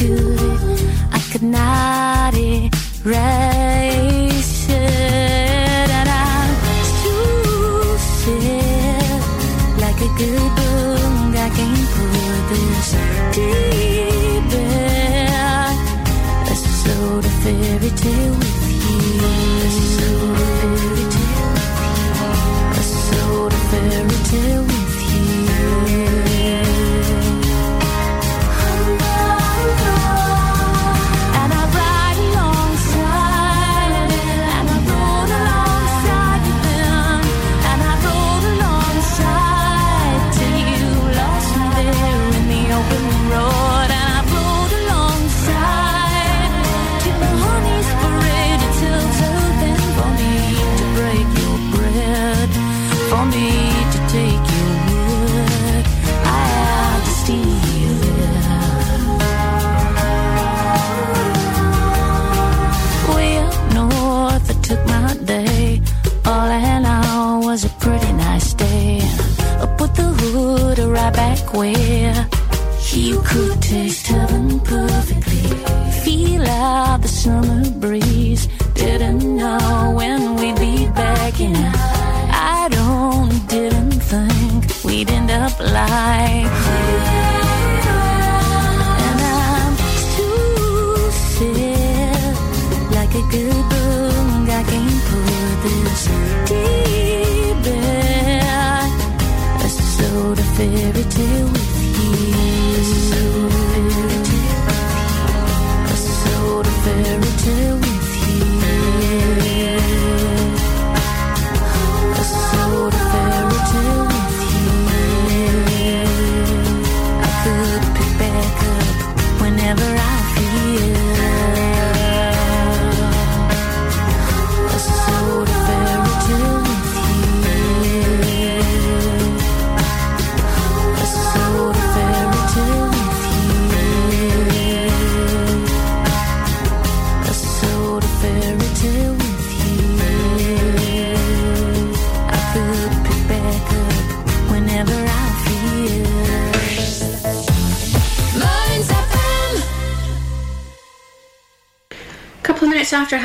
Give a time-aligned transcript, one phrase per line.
[0.00, 0.40] could,
[1.12, 3.69] I could not erase.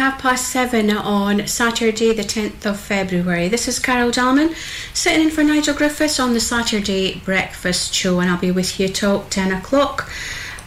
[0.05, 3.47] half past seven on Saturday, the 10th of February.
[3.47, 4.53] This is Carol Dalman
[4.93, 8.87] sitting in for Nigel Griffiths on the Saturday Breakfast Show, and I'll be with you
[8.87, 10.07] till 10 o'clock.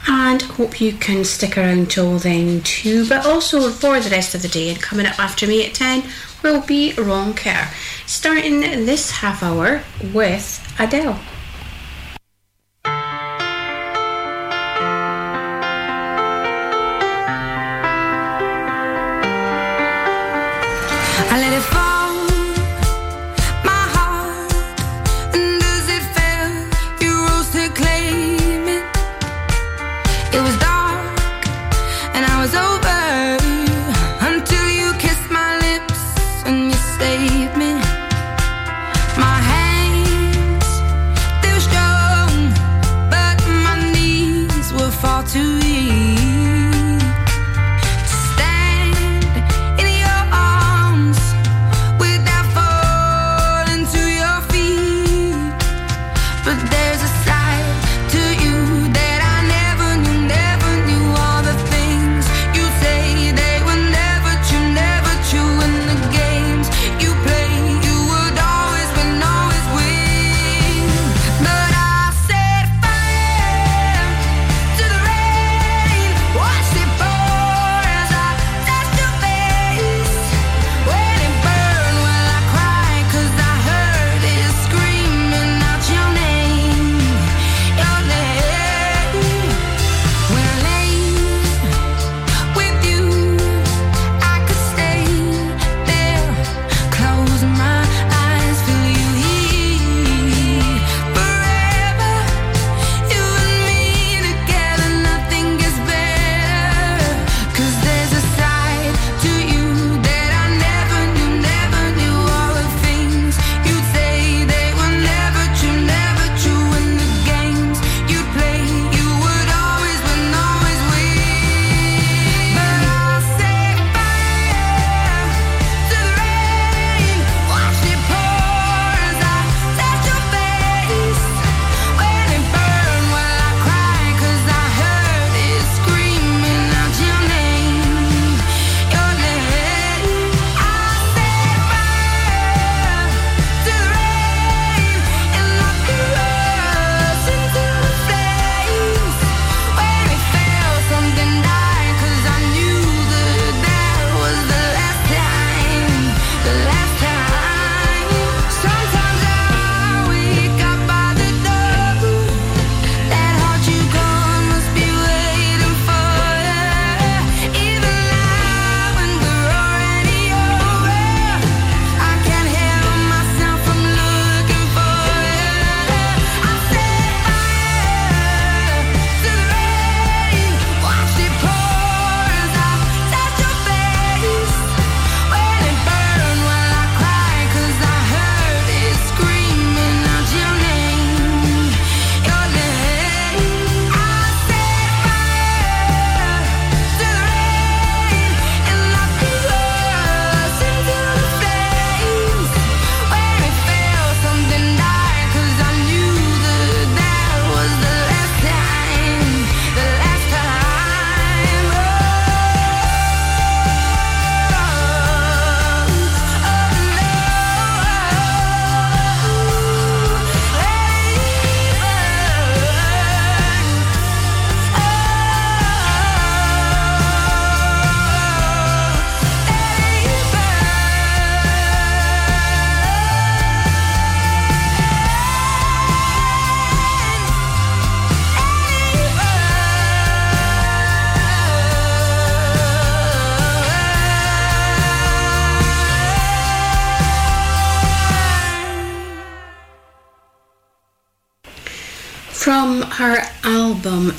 [0.09, 4.43] And hope you can stick around till then too, but also for the rest of
[4.43, 4.71] the day.
[4.71, 6.03] And coming up after me at 10
[6.43, 7.71] will be Ron Kerr,
[8.07, 9.83] starting this half hour
[10.13, 11.21] with Adele.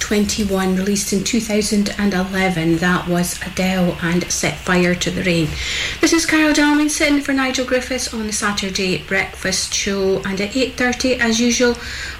[0.09, 2.77] Her album 21, released in 2011.
[2.77, 5.47] That was Adele and Set Fire to the Rain.
[6.01, 10.21] This is Carol Dalman sitting for Nigel Griffiths on the Saturday Breakfast Show.
[10.25, 11.75] And at 8.30, as usual,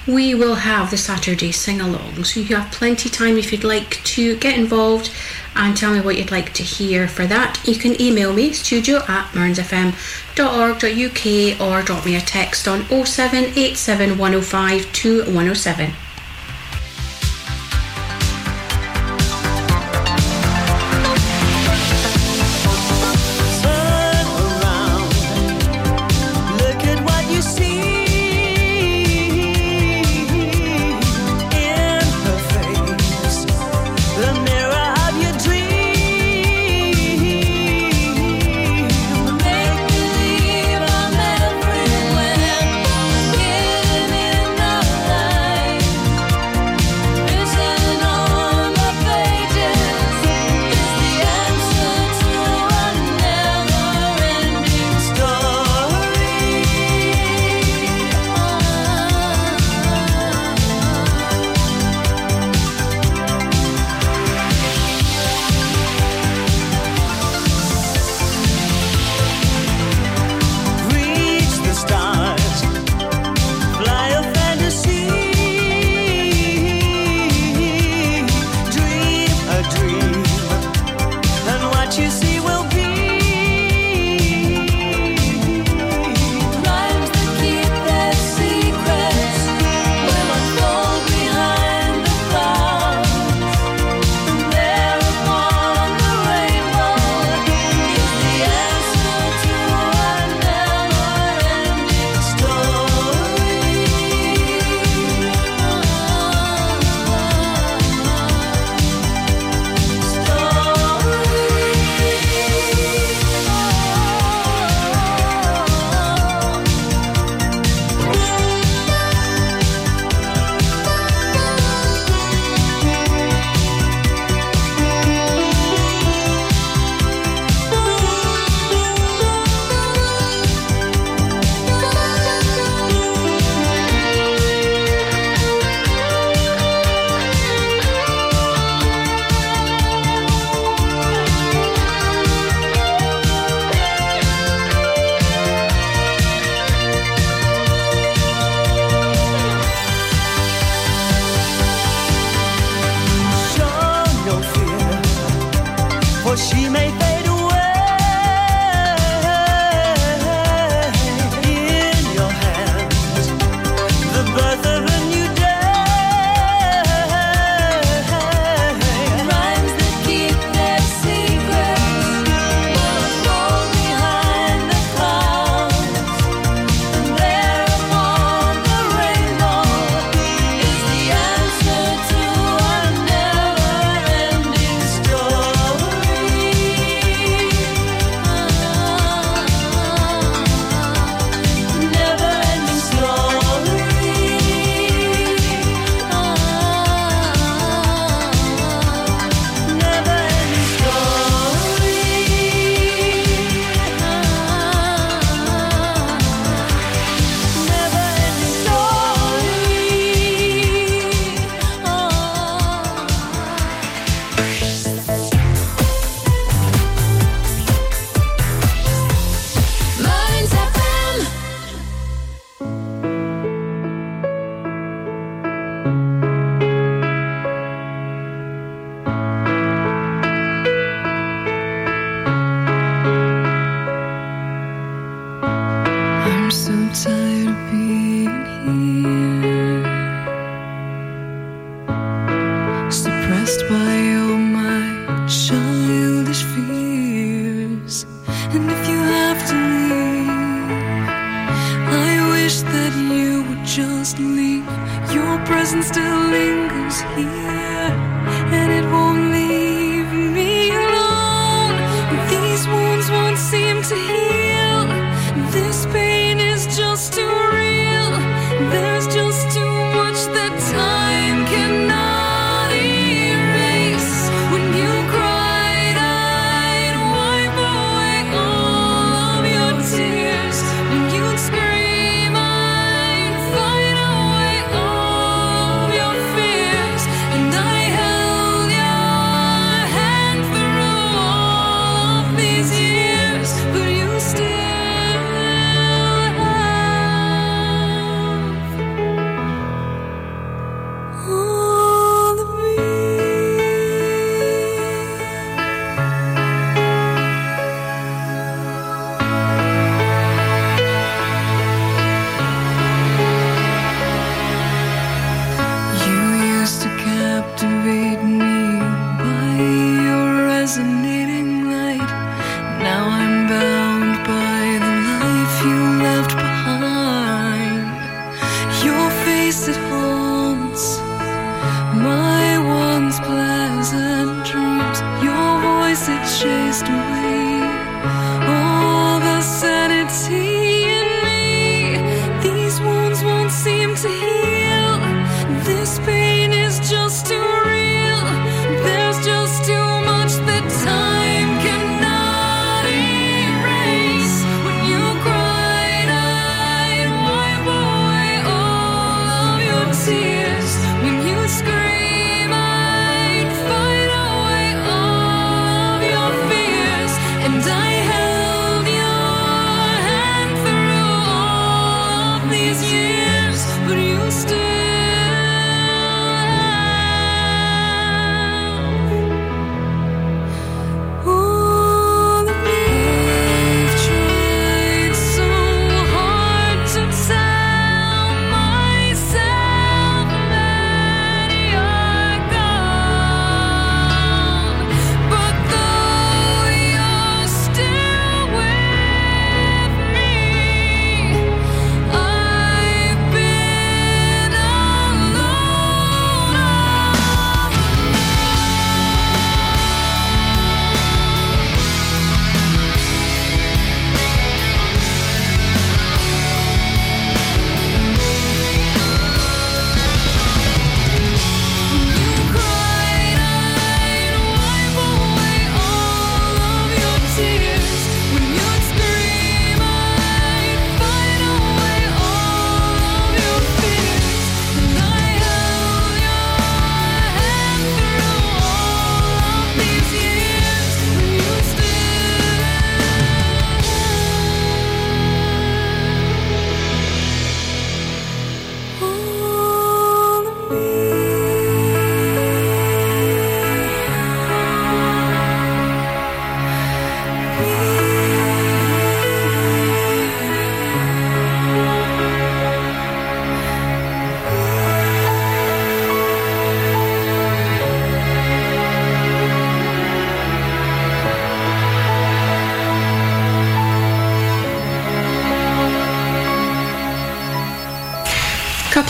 [0.07, 2.23] we will have the Saturday sing-along.
[2.25, 5.11] So you have plenty time if you'd like to get involved
[5.55, 7.59] and tell me what you'd like to hear for that.
[7.67, 14.17] You can email me, studio at mearnsfm.org.uk or drop me a text on 0787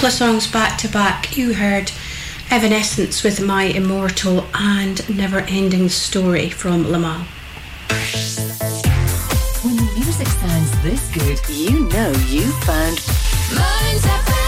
[0.10, 1.38] of songs back to back.
[1.38, 1.92] You heard
[2.50, 7.26] Evanescence with My Immortal and Never Ending Story from Limahl.
[9.64, 13.00] When the music sounds this good, you know you found
[13.54, 14.40] Mearns FM.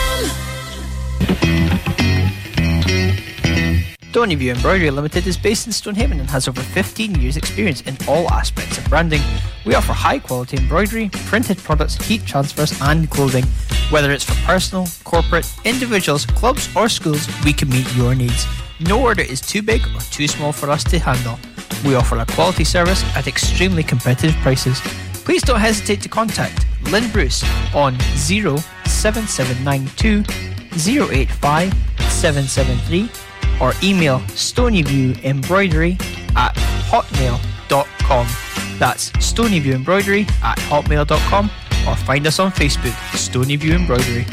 [4.10, 7.96] Stony View Embroidery Limited is based in Stonehaven and has over 15 years' experience in
[8.08, 9.22] all aspects of branding.
[9.66, 13.46] We offer high quality embroidery, printed products, heat transfers, and clothing.
[13.92, 18.48] Whether it's for personal, corporate, individuals, clubs, or schools, we can meet your needs.
[18.80, 21.38] No order is too big or too small for us to handle.
[21.86, 24.80] We offer a quality service at extremely competitive prices.
[25.26, 27.44] Please don't hesitate to contact Lynn Bruce
[27.76, 30.24] on 07792
[30.74, 31.74] 085
[32.10, 33.10] 773
[33.60, 36.02] or email stonyviewembroidery
[36.38, 36.56] at
[36.88, 38.28] hotmail.com.
[38.80, 41.52] That's stonyviewembroidery at hotmail.com
[41.88, 44.26] or find us on Facebook, Stonyview Embroidery.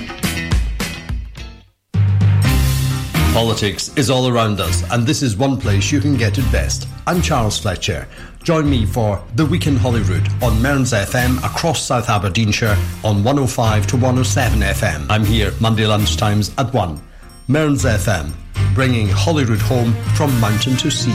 [3.32, 6.88] Politics is all around us, and this is one place you can get it best.
[7.06, 8.08] I'm Charles Fletcher.
[8.42, 13.86] Join me for The Week in Holyrood on Mearns FM across South Aberdeenshire on 105
[13.88, 15.06] to 107 FM.
[15.08, 17.00] I'm here Monday lunchtimes at 1.
[17.46, 18.32] Mearns FM,
[18.74, 21.14] bringing Holyrood home from mountain to sea.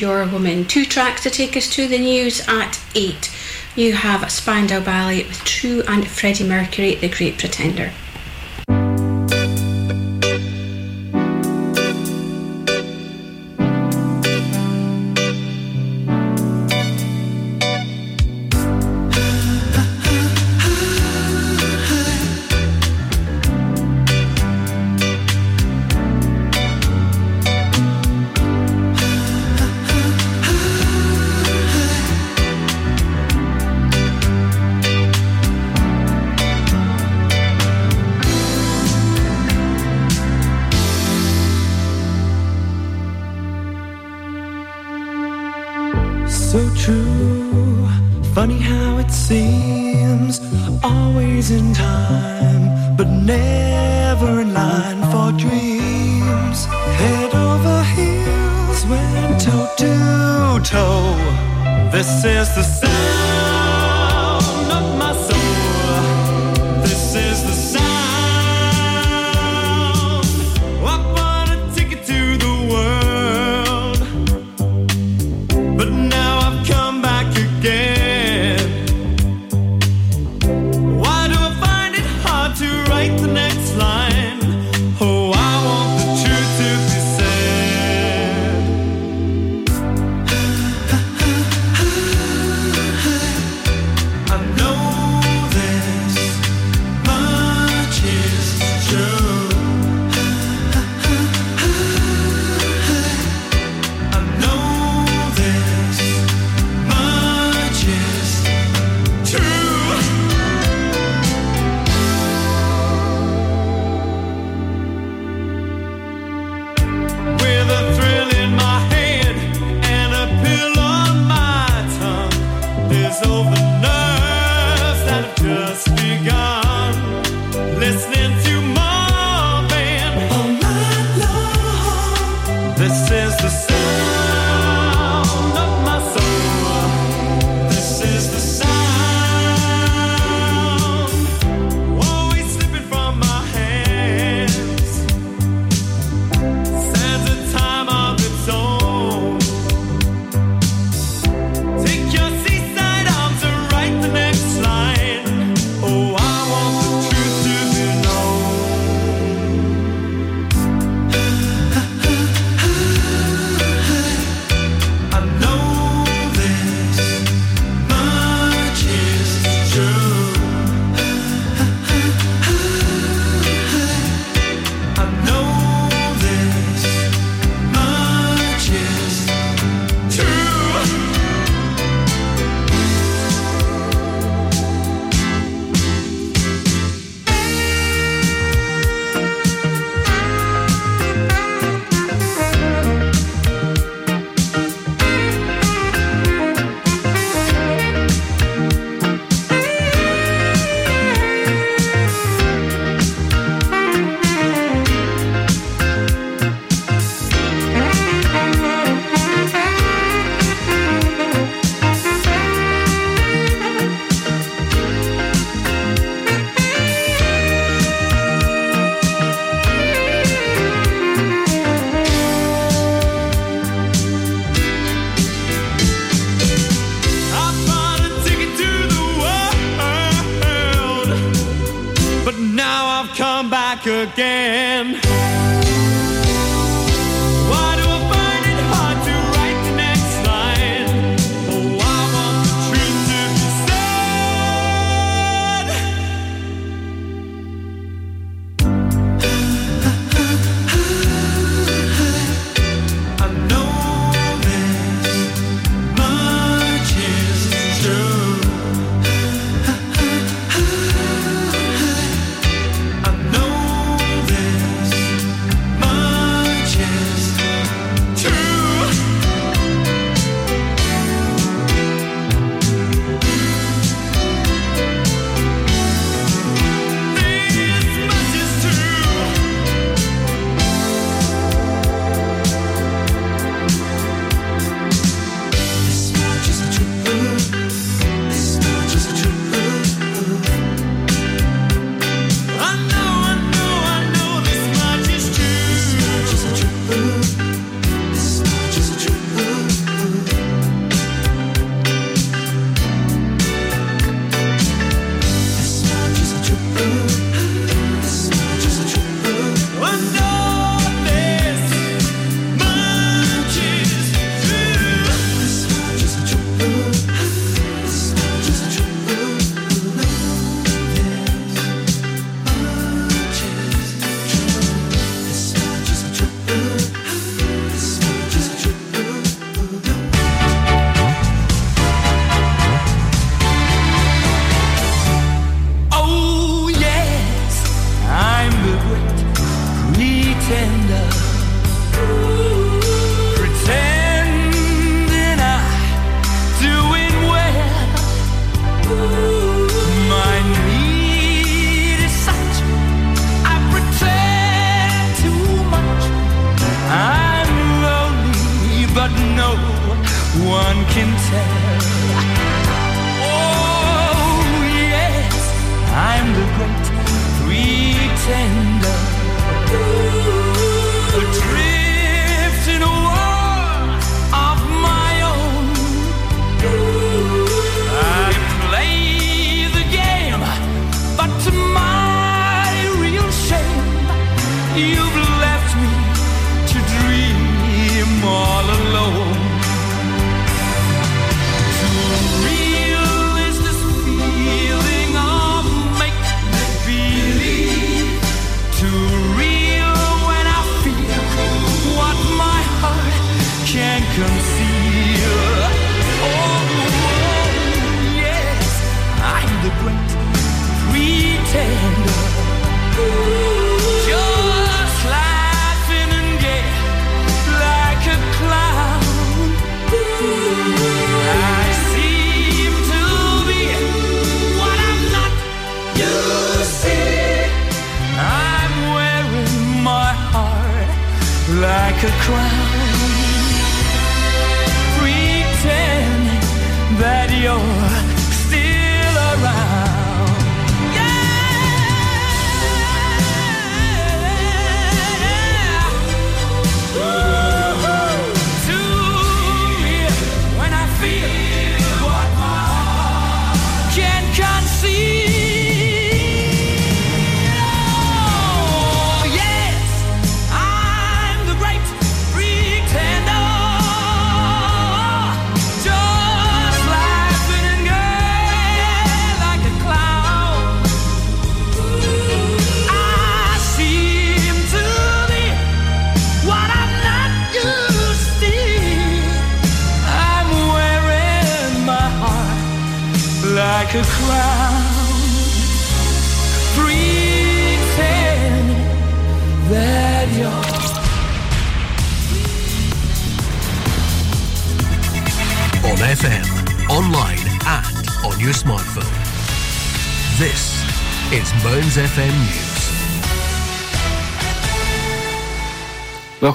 [0.00, 0.64] and Your Woman.
[0.64, 3.30] Two tracks to take us to the news at 8.
[3.76, 7.92] You have Spandau Ballet with True and Freddie Mercury, The Great pretender.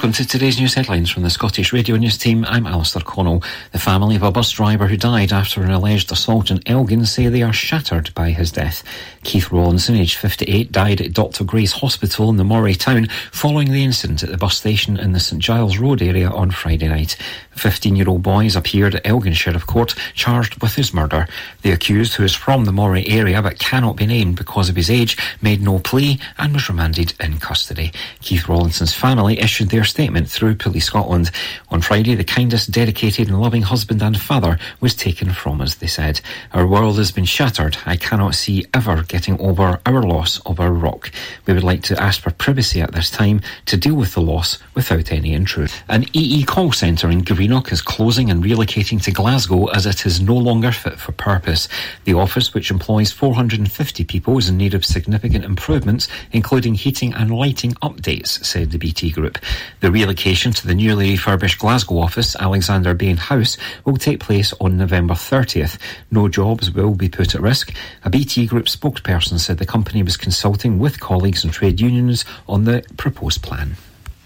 [0.06, 2.46] Welcome to today's news headlines from the Scottish Radio News team.
[2.48, 3.42] I'm Alistair Connell.
[3.72, 7.28] The family of a bus driver who died after an alleged assault in Elgin say
[7.28, 8.84] they are shattered by his death.
[9.26, 11.44] Keith Rollinson, aged 58, died at Dr.
[11.44, 15.20] Gray's Hospital in the Moray town following the incident at the bus station in the
[15.20, 17.18] St Giles Road area on Friday night.
[17.56, 21.28] 15-year-old boys appeared at Elgin Sheriff Court charged with his murder.
[21.64, 24.92] The accused, who is from the Moray area but cannot be named because of his
[24.92, 27.92] age, made no plea and was remanded in custody.
[28.22, 31.32] Keith Rollinson's family issued their statement through Police Scotland.
[31.70, 35.88] On Friday, the kindest, dedicated and loving husband and father was taken from us, they
[35.88, 36.22] said.
[36.54, 37.78] Our world has been shattered.
[37.88, 41.10] I cannot see ever getting over our loss of our rock.
[41.46, 44.60] We would like to ask for privacy at this time to deal with the loss
[44.74, 45.80] without any intrusion.
[45.88, 50.20] An EE call centre in Greenock is closing and relocating to Glasgow as it is
[50.20, 51.70] no longer fit for purpose.
[52.04, 57.32] The office, which employs 450 people, is in need of significant improvements, including heating and
[57.32, 59.38] lighting updates, said the BT Group.
[59.80, 64.76] The relocation to the newly refurbished Glasgow office, Alexander Bain House, will take place on
[64.76, 65.78] November 30th.
[66.12, 67.74] No jobs will be put at risk.
[68.04, 72.64] A BT Group spokesperson said the company was consulting with colleagues and trade unions on
[72.64, 73.78] the proposed plan.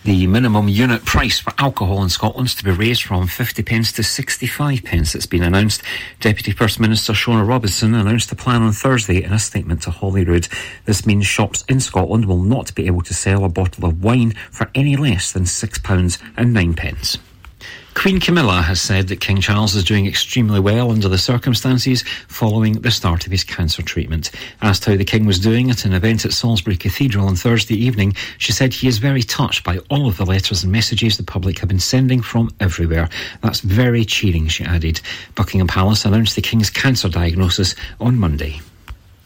[0.05, 3.91] The minimum unit price for alcohol in Scotland is to be raised from 50 pence
[3.91, 5.13] to 65 pence.
[5.13, 5.83] It's been announced.
[6.21, 10.47] Deputy First Minister Shona Robison announced the plan on Thursday in a statement to Holyrood.
[10.85, 14.31] This means shops in Scotland will not be able to sell a bottle of wine
[14.49, 17.17] for any less than £6 and 9 pence.
[17.95, 22.73] Queen Camilla has said that King Charles is doing extremely well under the circumstances following
[22.73, 24.31] the start of his cancer treatment.
[24.61, 28.15] Asked how the King was doing at an event at Salisbury Cathedral on Thursday evening,
[28.37, 31.59] she said he is very touched by all of the letters and messages the public
[31.59, 33.09] have been sending from everywhere.
[33.41, 35.01] That's very cheering, she added.
[35.35, 38.61] Buckingham Palace announced the King's cancer diagnosis on Monday.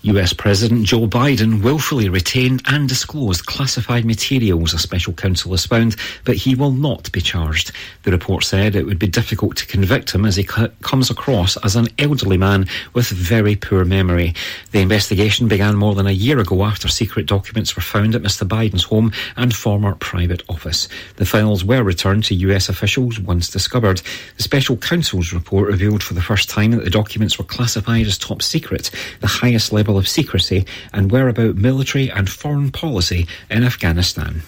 [0.03, 5.95] US President Joe Biden willfully retained and disclosed classified materials, a special counsel has found,
[6.25, 7.71] but he will not be charged.
[8.03, 11.77] The report said it would be difficult to convict him as he comes across as
[11.77, 14.33] an elderly man with very poor memory.
[14.71, 18.45] The investigation began more than a year ago after secret documents were found at Mr.
[18.45, 20.89] Biden's home and former private office.
[21.15, 24.01] The files were returned to US officials once discovered.
[24.35, 28.17] The special counsel's report revealed for the first time that the documents were classified as
[28.17, 33.63] top secret, the highest level of secrecy and were about military and foreign policy in
[33.63, 34.43] Afghanistan.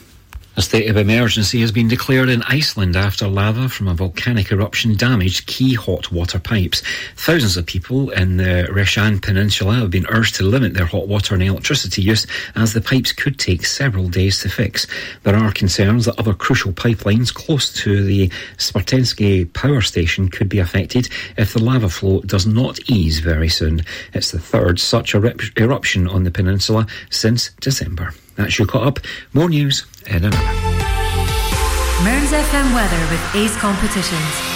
[0.57, 4.95] A state of emergency has been declared in Iceland after lava from a volcanic eruption
[4.95, 6.81] damaged key hot water pipes.
[7.17, 11.33] Thousands of people in the Reykjanes Peninsula have been urged to limit their hot water
[11.33, 14.87] and electricity use as the pipes could take several days to fix.
[15.23, 20.59] There are concerns that other crucial pipelines close to the Svartsengi power station could be
[20.59, 23.81] affected if the lava flow does not ease very soon.
[24.13, 28.13] It's the third such eruption on the peninsula since December.
[28.35, 28.99] That's your caught up.
[29.33, 30.53] More news in an hour.
[32.03, 34.54] Mearns FM weather with Ace Competitions.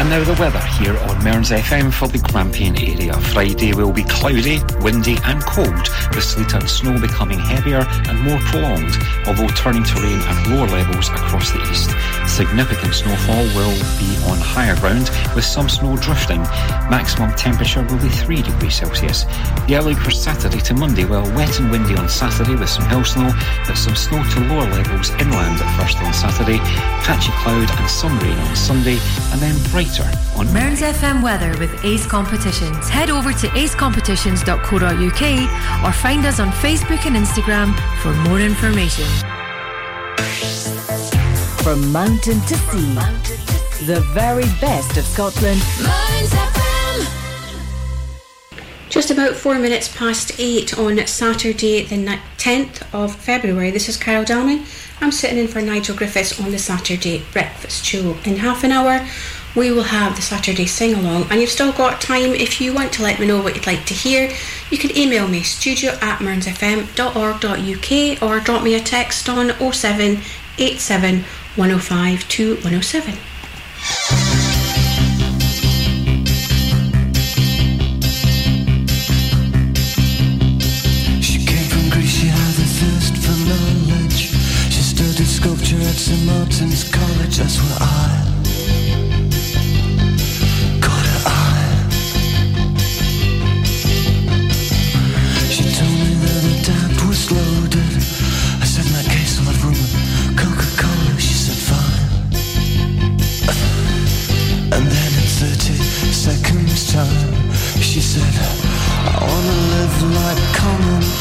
[0.00, 3.12] And now the weather here on Mearns FM for the Grampian area.
[3.36, 5.86] Friday will be cloudy, windy and cold,
[6.16, 10.66] with sleet and snow becoming heavier and more prolonged, although turning to rain at lower
[10.68, 11.90] levels across the east.
[12.26, 16.40] Significant snowfall will be on higher ground, with some snow drifting.
[16.88, 19.24] Maximum temperature will be 3 degrees Celsius.
[19.68, 23.04] The outlook for Saturday to Monday, well, wet and windy on Saturday with some hill
[23.04, 23.30] snow,
[23.66, 26.56] but some snow to lower levels inland at first on Saturday,
[27.04, 28.96] patchy cloud and some rain on Sunday,
[29.36, 32.88] and then bright later on Mearns FM weather with Ace Competitions.
[32.88, 39.04] Head over to acecompetitions.co.uk or find us on Facebook and Instagram for more information.
[41.62, 42.94] From mountain to sea,
[43.86, 45.60] the very best of Scotland.
[48.88, 53.70] Just about four minutes past eight on Saturday, the 10th of February.
[53.70, 54.66] This is Carol Dalman.
[55.00, 58.16] I'm sitting in for Nigel Griffiths on the Saturday Breakfast Show.
[58.24, 59.06] In half an hour,
[59.54, 61.26] we will have the Saturday sing along.
[61.30, 63.84] And you've still got time if you want to let me know what you'd like
[63.86, 64.32] to hear.
[64.70, 71.24] You can email me studio at mearnsfm.org.uk or drop me a text on 0787
[71.56, 73.18] 105 2107.
[85.40, 86.26] sculpture at St.
[86.26, 88.19] Martin's College, that's where I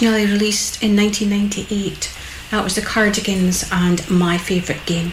[0.00, 2.10] originally released in 1998.
[2.50, 5.12] That was the Cardigans and My Favourite Game.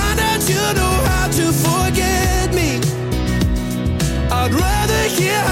[0.51, 2.71] you know how to forget me.
[4.39, 5.50] I'd rather hear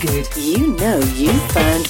[0.00, 1.89] good, you know you've found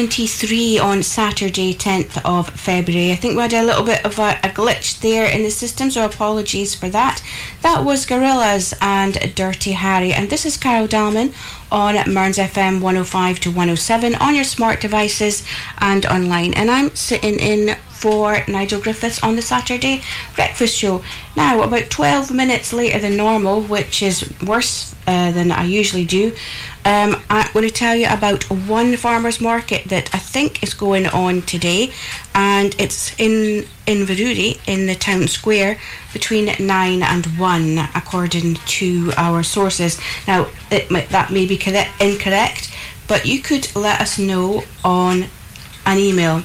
[0.00, 3.12] 23 on Saturday, 10th of February.
[3.12, 5.90] I think we had a little bit of a, a glitch there in the system,
[5.90, 7.22] so apologies for that.
[7.60, 11.34] That was Gorillaz and Dirty Harry, and this is Carol Dalman
[11.70, 15.46] on Mearns FM 105 to 107 on your smart devices
[15.80, 16.54] and online.
[16.54, 20.00] And I'm sitting in for Nigel Griffiths on the Saturday
[20.34, 21.04] breakfast show.
[21.36, 26.32] Now, about 12 minutes later than normal, which is worse uh, than I usually do,
[26.84, 31.06] um, I'm going to tell you about one farmer's market that I think is going
[31.06, 31.92] on today,
[32.34, 35.78] and it's in in Inverurie in the town square
[36.12, 40.00] between 9 and 1, according to our sources.
[40.26, 40.48] Now,
[40.90, 42.72] might, that may be correct, incorrect,
[43.08, 45.26] but you could let us know on
[45.86, 46.42] an email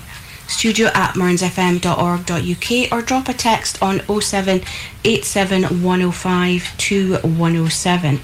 [0.47, 8.19] studio at mearnsfm.org.uk or drop a text on 0787 105 2107.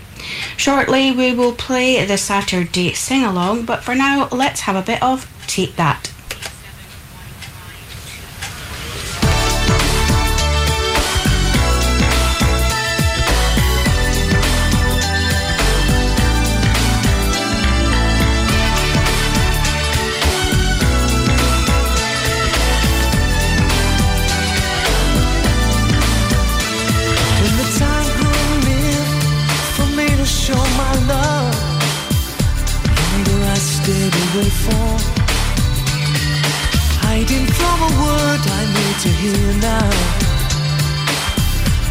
[0.58, 5.02] Shortly, we will play the Saturday sing along, but for now, let's have a bit
[5.02, 6.12] of Take That.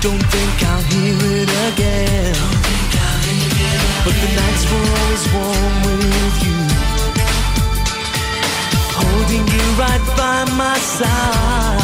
[0.01, 2.35] Don't think I'll hear it again.
[4.03, 6.59] But the nights were always warm with you.
[8.97, 11.80] Holding you right by my side.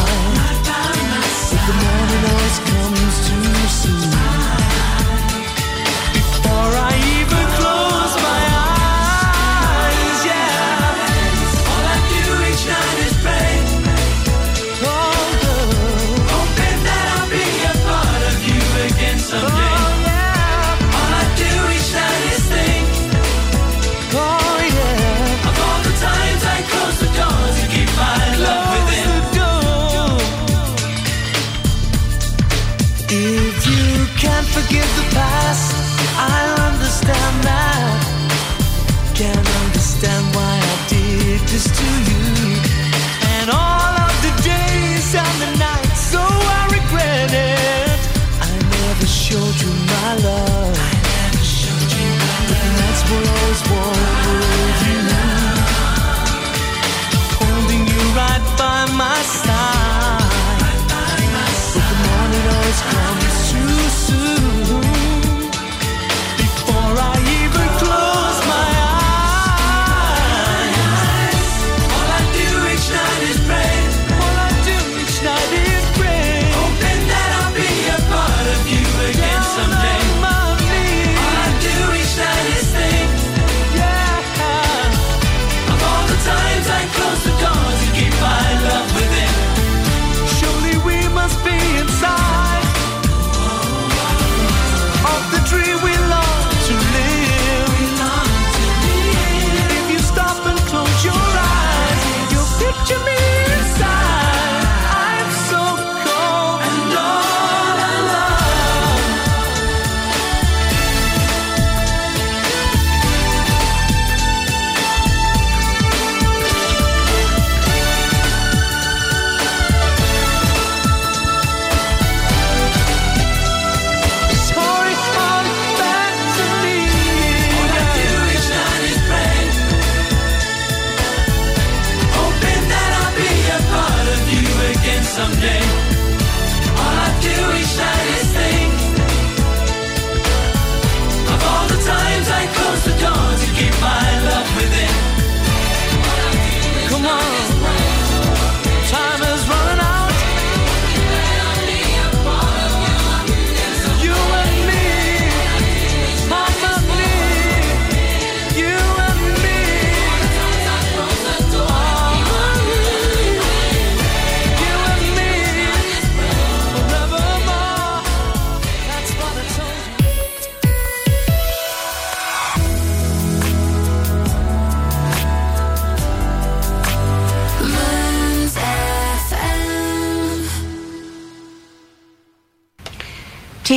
[135.17, 135.86] someday.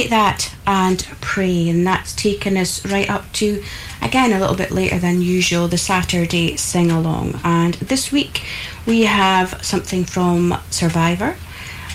[0.07, 1.67] that and pray.
[1.67, 3.63] And that's taken us right up to,
[4.01, 7.39] again, a little bit later than usual, the Saturday sing along.
[7.43, 8.43] And this week
[8.85, 11.35] we have something from Survivor.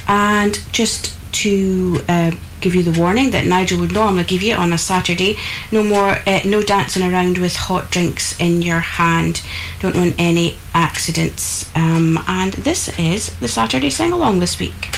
[0.07, 2.31] And just to uh,
[2.61, 5.37] give you the warning that Nigel would normally give you on a Saturday.
[5.71, 9.43] No more, uh, no dancing around with hot drinks in your hand.
[9.81, 11.71] Don't want any accidents.
[11.75, 14.91] Um, and this is the Saturday sing along this week.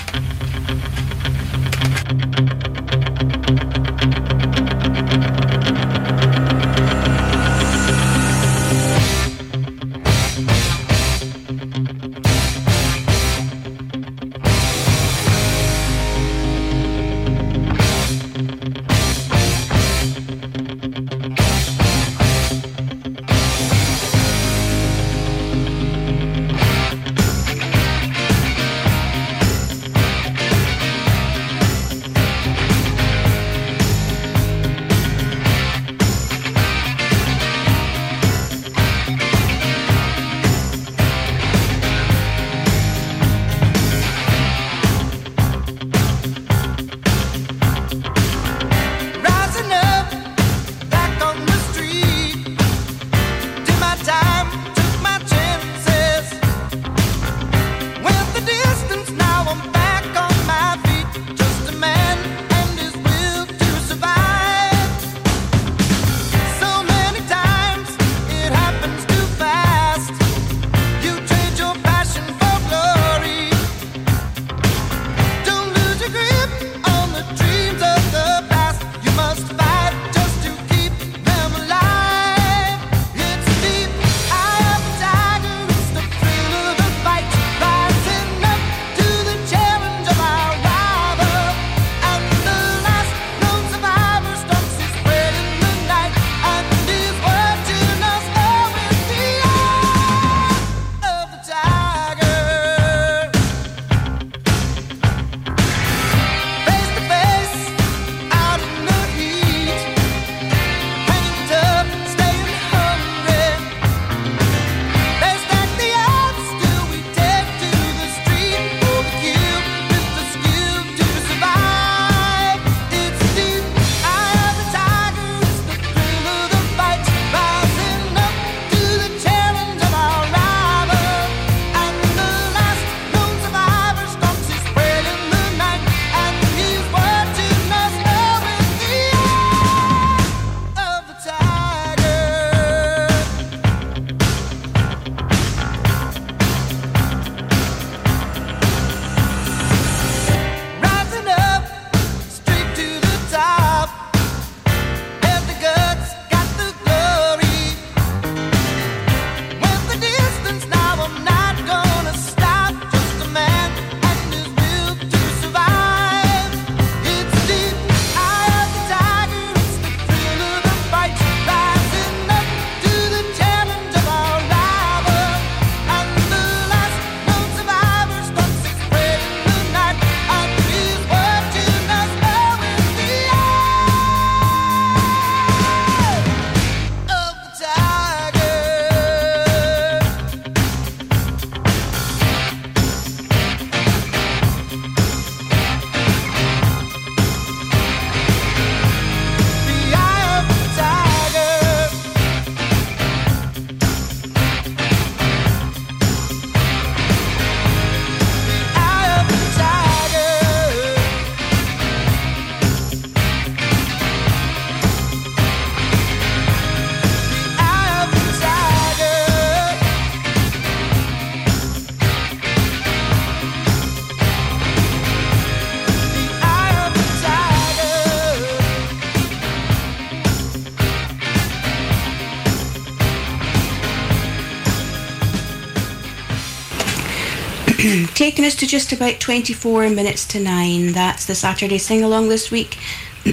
[238.26, 240.90] taken us to just about 24 minutes to 9.
[240.90, 242.76] That's the Saturday sing along this week.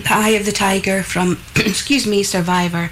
[0.08, 2.92] Eye of the Tiger from, excuse me, Survivor.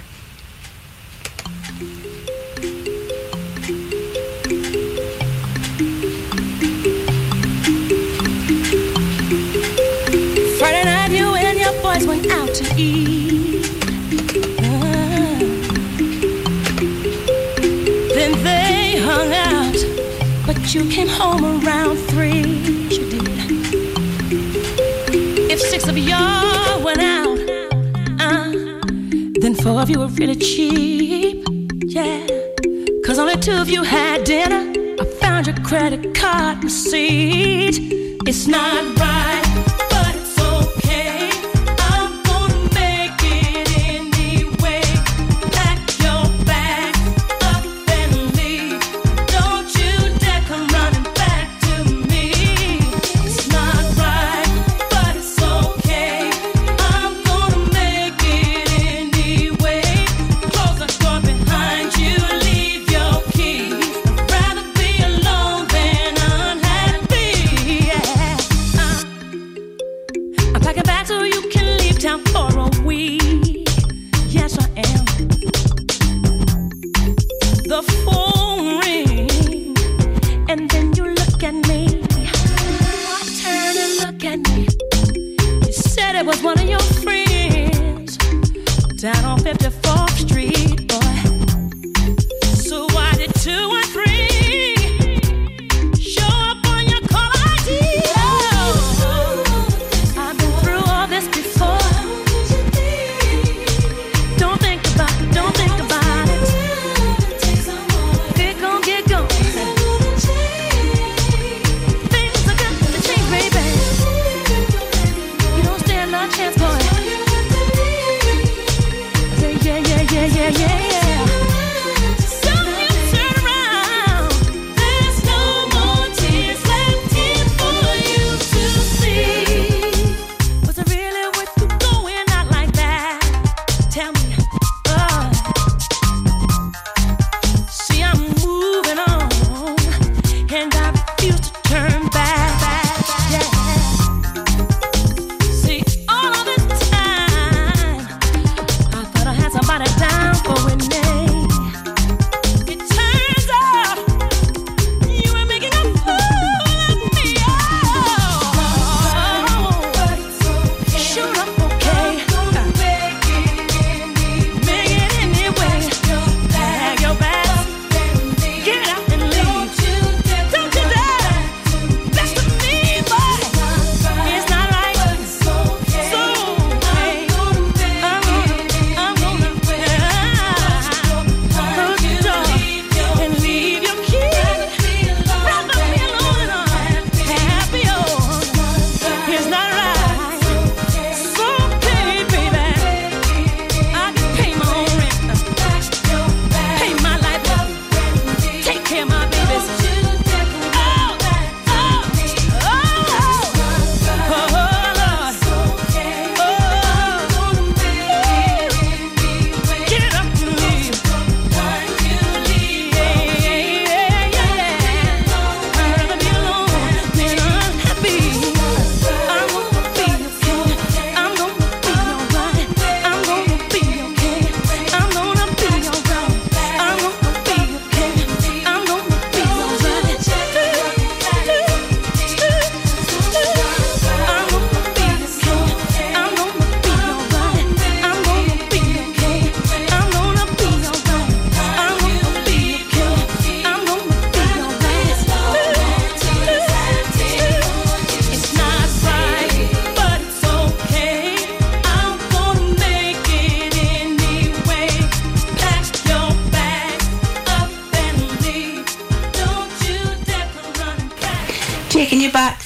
[30.18, 31.46] Really cheap.
[31.84, 32.26] Yeah.
[33.04, 34.72] Cause only two of you had dinner.
[35.00, 37.76] I found your credit card receipt.
[38.26, 39.51] It's not right,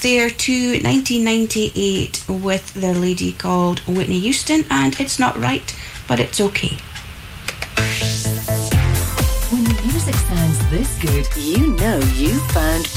[0.07, 5.77] there to 1998 with the lady called Whitney Houston, and it's not right,
[6.07, 6.79] but it's okay.
[9.51, 12.89] When the music sounds this good, you know you found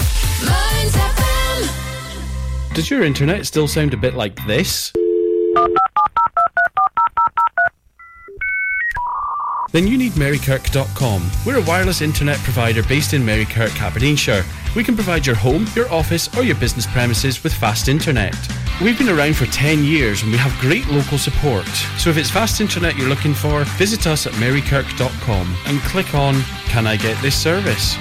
[0.46, 2.76] Mearns FM.
[2.76, 4.94] Does your internet still sound a bit like this?
[9.72, 11.32] Then you need Marykirk.com.
[11.44, 14.46] We're a wireless internet provider based in Marykirk, Aberdeenshire.
[14.76, 18.36] We can provide your home, your office, or your business premises with fast internet.
[18.82, 21.68] We've been around for 10 years and we have great local support.
[21.98, 26.42] So if it's fast internet you're looking for, visit us at marykirk.com and click on
[26.68, 27.98] Can I get this service?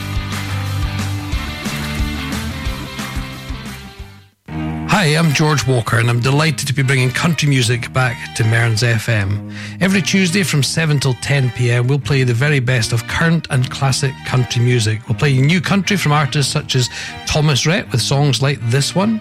[5.01, 8.83] Hi, I'm George Walker, and I'm delighted to be bringing country music back to Mearns
[8.83, 9.55] FM.
[9.81, 13.71] Every Tuesday from 7 till 10 pm, we'll play the very best of current and
[13.71, 15.09] classic country music.
[15.09, 16.91] We'll play new country from artists such as
[17.29, 19.21] Thomas Rhett with songs like this one.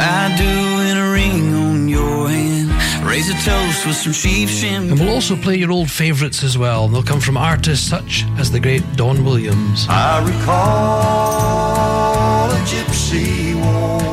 [0.00, 0.42] I do
[0.90, 4.90] in a ring on your hand, raise a toast with some sheep shim.
[4.90, 6.88] And we'll also play your old favourites as well.
[6.88, 9.86] They'll come from artists such as the great Don Williams.
[9.88, 11.70] I recall
[12.50, 13.53] a gypsy.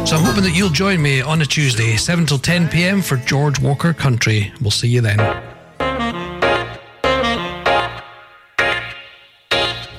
[0.04, 3.16] So I'm hoping that you'll join me on a Tuesday, 7 till 10 pm for
[3.18, 4.52] George Walker Country.
[4.60, 5.18] We'll see you then.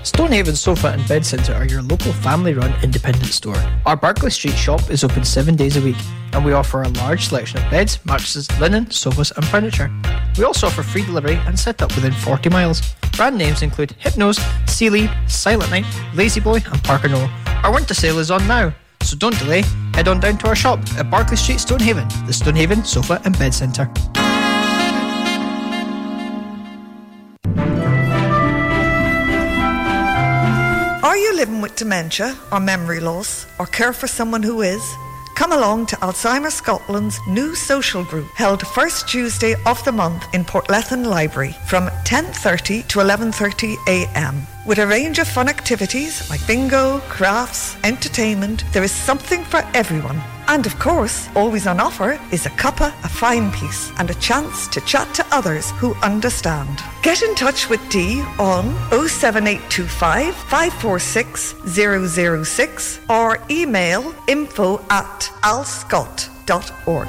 [0.02, 3.56] Stonehaven Sofa and Bed Centre are your local family run independent store.
[3.86, 5.96] Our Barclay Street shop is open seven days a week
[6.32, 9.90] and we offer a large selection of beds, mattresses, linen, sofas, and furniture.
[10.36, 12.82] We also offer free delivery and set up within 40 miles.
[13.16, 14.38] Brand names include Hypnos,
[14.68, 17.28] Sealy, Silentnight, Lazy Boy, and Parker Knoll.
[17.62, 18.74] Our winter sale is on now,
[19.04, 19.62] so don't delay.
[19.94, 23.52] Head on down to our shop at Barclay Street, Stonehaven, the Stonehaven Sofa and Bed
[23.52, 23.90] Centre.
[31.02, 34.82] Are you living with dementia or memory loss or care for someone who is?
[35.34, 40.44] Come along to Alzheimer's Scotland's new social group held first Tuesday of the month in
[40.44, 44.46] Portlethen Library from 10:30 to 11:30 a.m.
[44.66, 50.20] With a range of fun activities like bingo, crafts, entertainment, there is something for everyone.
[50.52, 54.68] And of course, always on offer is a cuppa, a fine piece, and a chance
[54.68, 56.82] to chat to others who understand.
[57.02, 61.54] Get in touch with Dee on 07825 546
[62.46, 67.08] 006 or email info at alzscot.org.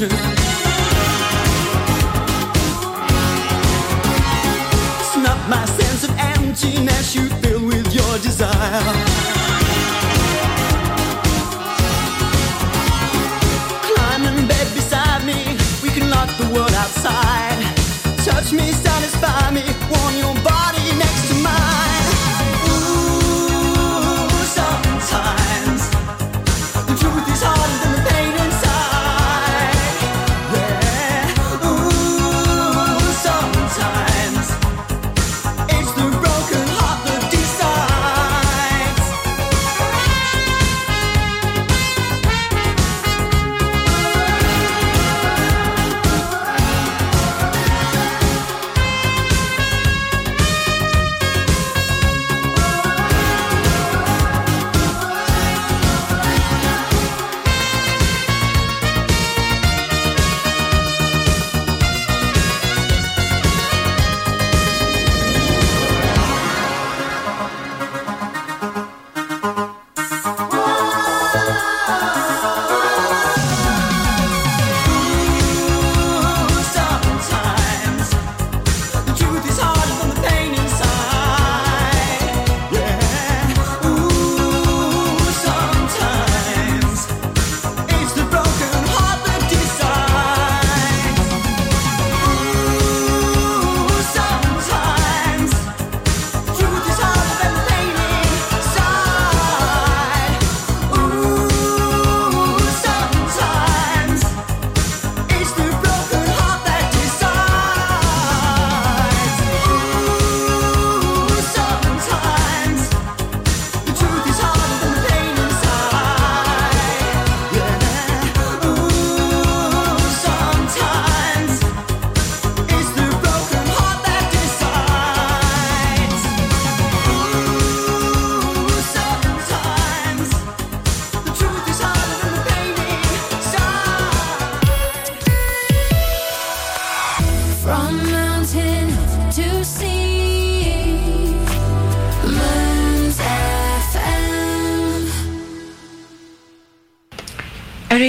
[0.00, 0.33] toy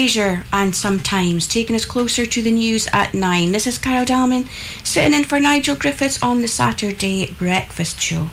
[0.05, 3.51] And sometimes taking us closer to the news at nine.
[3.51, 4.47] This is Carol Dalman
[4.85, 8.29] sitting in for Nigel Griffiths on the Saturday Breakfast Show.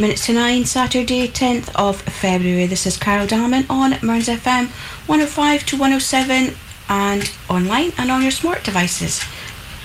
[0.00, 2.66] minutes to 9, Saturday, 10th of February.
[2.66, 4.68] This is Carol Darman on Mearns FM
[5.06, 6.54] 105 to 107
[6.88, 9.22] and online and on your smart devices.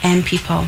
[0.04, 0.68] M People.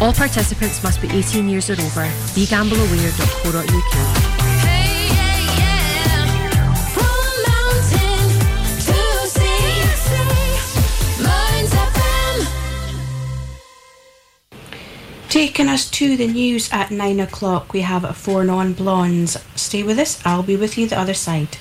[0.00, 2.06] All participants must be 18 years or over.
[2.34, 4.30] BeGambleAware.co.uk.
[15.28, 19.36] Taking us to the news at 9 o'clock, we have Four Non Blondes.
[19.54, 21.56] Stay with us, I'll be with you the other side.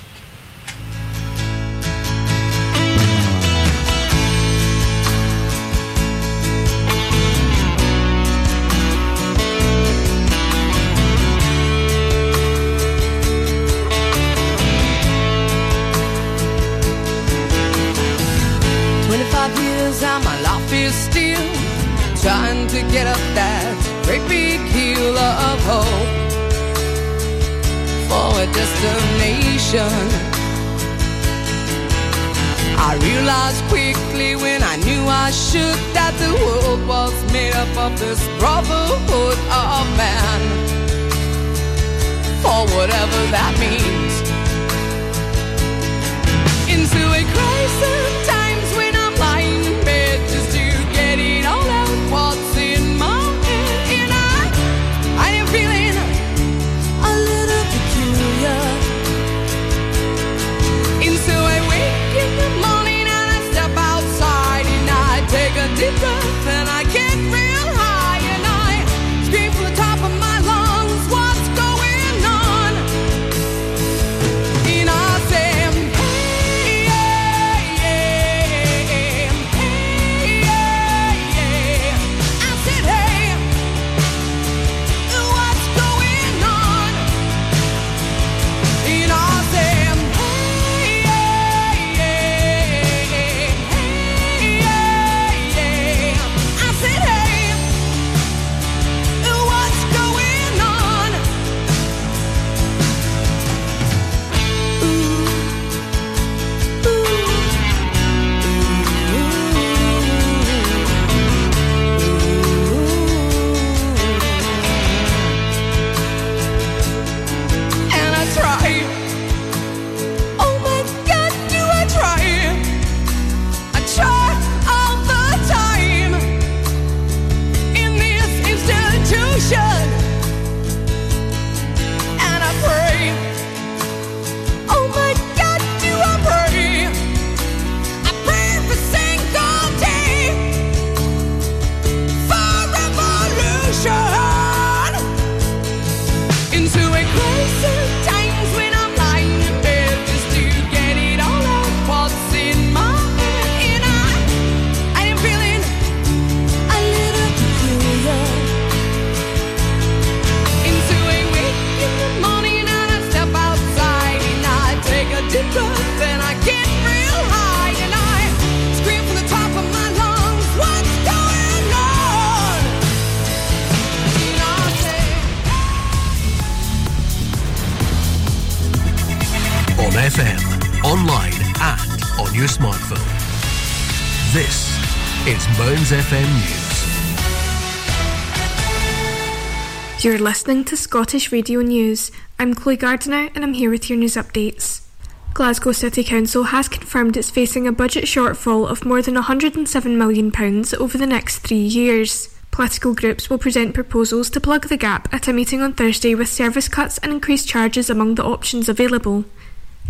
[190.29, 192.11] listening to Scottish Radio News.
[192.37, 194.85] I'm Chloe Gardiner and I'm here with your news updates.
[195.33, 200.31] Glasgow City Council has confirmed it's facing a budget shortfall of more than £107 million
[200.79, 202.29] over the next three years.
[202.51, 206.29] Political groups will present proposals to plug the gap at a meeting on Thursday with
[206.29, 209.25] service cuts and increased charges among the options available.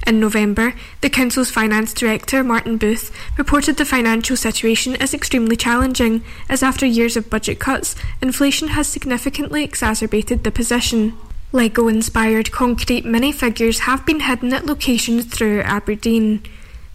[0.10, 6.24] In November, the Council's Finance Director, Martin Booth, reported the financial situation as extremely challenging,
[6.50, 11.16] as after years of budget cuts, inflation has significantly exacerbated the position.
[11.52, 16.42] Lego inspired concrete minifigures have been hidden at locations throughout Aberdeen.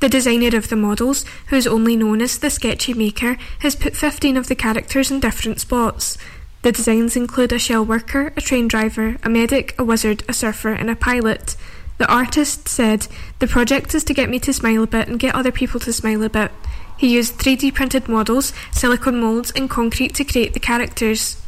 [0.00, 3.94] The designer of the models, who is only known as the Sketchy Maker, has put
[3.94, 6.18] 15 of the characters in different spots.
[6.62, 10.72] The designs include a shell worker, a train driver, a medic, a wizard, a surfer,
[10.72, 11.54] and a pilot.
[11.98, 13.06] The artist said,
[13.38, 15.92] The project is to get me to smile a bit and get other people to
[15.92, 16.50] smile a bit.
[16.96, 21.40] He used 3D printed models, silicone moulds, and concrete to create the characters.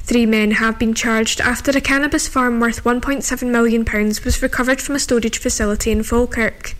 [0.00, 4.96] Three men have been charged after a cannabis farm worth £1.7 million was recovered from
[4.96, 6.74] a storage facility in Falkirk.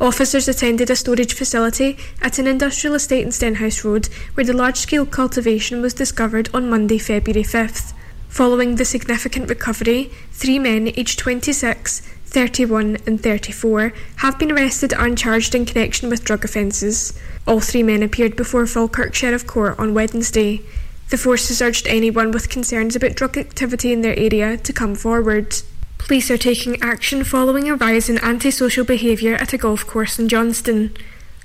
[0.00, 4.78] Officers attended a storage facility at an industrial estate in Stenhouse Road where the large
[4.78, 7.92] scale cultivation was discovered on Monday, February 5th.
[8.28, 15.18] Following the significant recovery, three men aged 26, 31, and 34 have been arrested and
[15.18, 17.18] charged in connection with drug offences.
[17.46, 20.62] All three men appeared before Falkirk Sheriff Court on Wednesday.
[21.10, 25.56] The forces urged anyone with concerns about drug activity in their area to come forward.
[25.98, 30.28] Police are taking action following a rise in antisocial behaviour at a golf course in
[30.28, 30.90] Johnstone.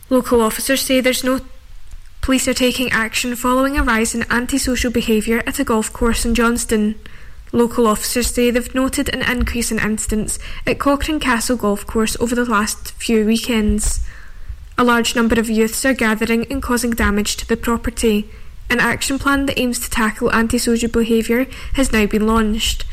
[0.10, 1.42] Local officers say there's no
[2.22, 6.34] Police are taking action following a rise in antisocial behaviour at a golf course in
[6.34, 6.96] Johnstone.
[7.52, 12.36] Local officers say they've noted an increase in incidents at Cochrane Castle Golf Course over
[12.36, 14.02] the last few weekends.
[14.78, 18.30] A large number of youths are gathering and causing damage to the property.
[18.70, 21.46] An action plan that aims to tackle antisocial behaviour
[21.76, 22.84] has now been launched.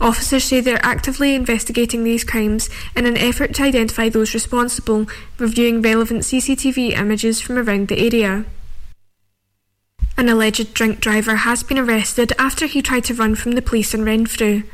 [0.00, 5.06] Officers say they're actively investigating these crimes in an effort to identify those responsible,
[5.38, 8.44] reviewing relevant CCTV images from around the area.
[10.20, 13.94] An alleged drink driver has been arrested after he tried to run from the police
[13.94, 14.64] in Renfrew.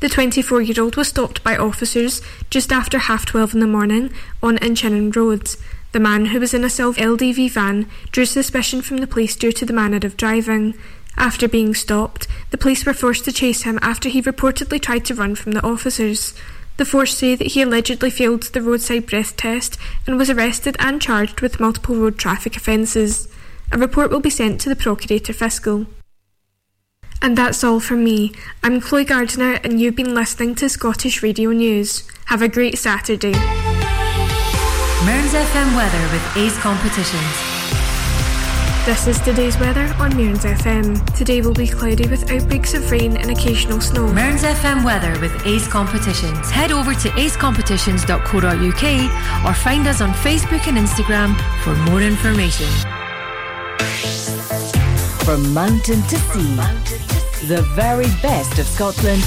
[0.00, 2.20] The 24 year old was stopped by officers
[2.50, 4.12] just after half 12 in the morning
[4.42, 5.48] on Inchinnan Road.
[5.92, 9.52] The man, who was in a self LDV van, drew suspicion from the police due
[9.52, 10.74] to the manner of driving.
[11.16, 15.14] After being stopped, the police were forced to chase him after he reportedly tried to
[15.14, 16.34] run from the officers.
[16.78, 21.00] The force say that he allegedly failed the roadside breath test and was arrested and
[21.00, 23.28] charged with multiple road traffic offences.
[23.72, 25.86] A report will be sent to the Procurator Fiscal.
[27.20, 28.32] And that's all from me.
[28.62, 32.04] I'm Chloe Gardiner, and you've been listening to Scottish Radio News.
[32.26, 33.32] Have a great Saturday.
[35.04, 37.22] Mearns FM weather with Ace Competitions.
[38.84, 41.04] This is today's weather on Mearns FM.
[41.16, 44.06] Today will be cloudy with outbreaks of rain and occasional snow.
[44.12, 46.48] Mearns FM weather with Ace Competitions.
[46.50, 52.68] Head over to acecompetitions.co.uk or find us on Facebook and Instagram for more information.
[55.24, 56.56] From mountain to sea,
[57.46, 59.22] the very best of Scotland.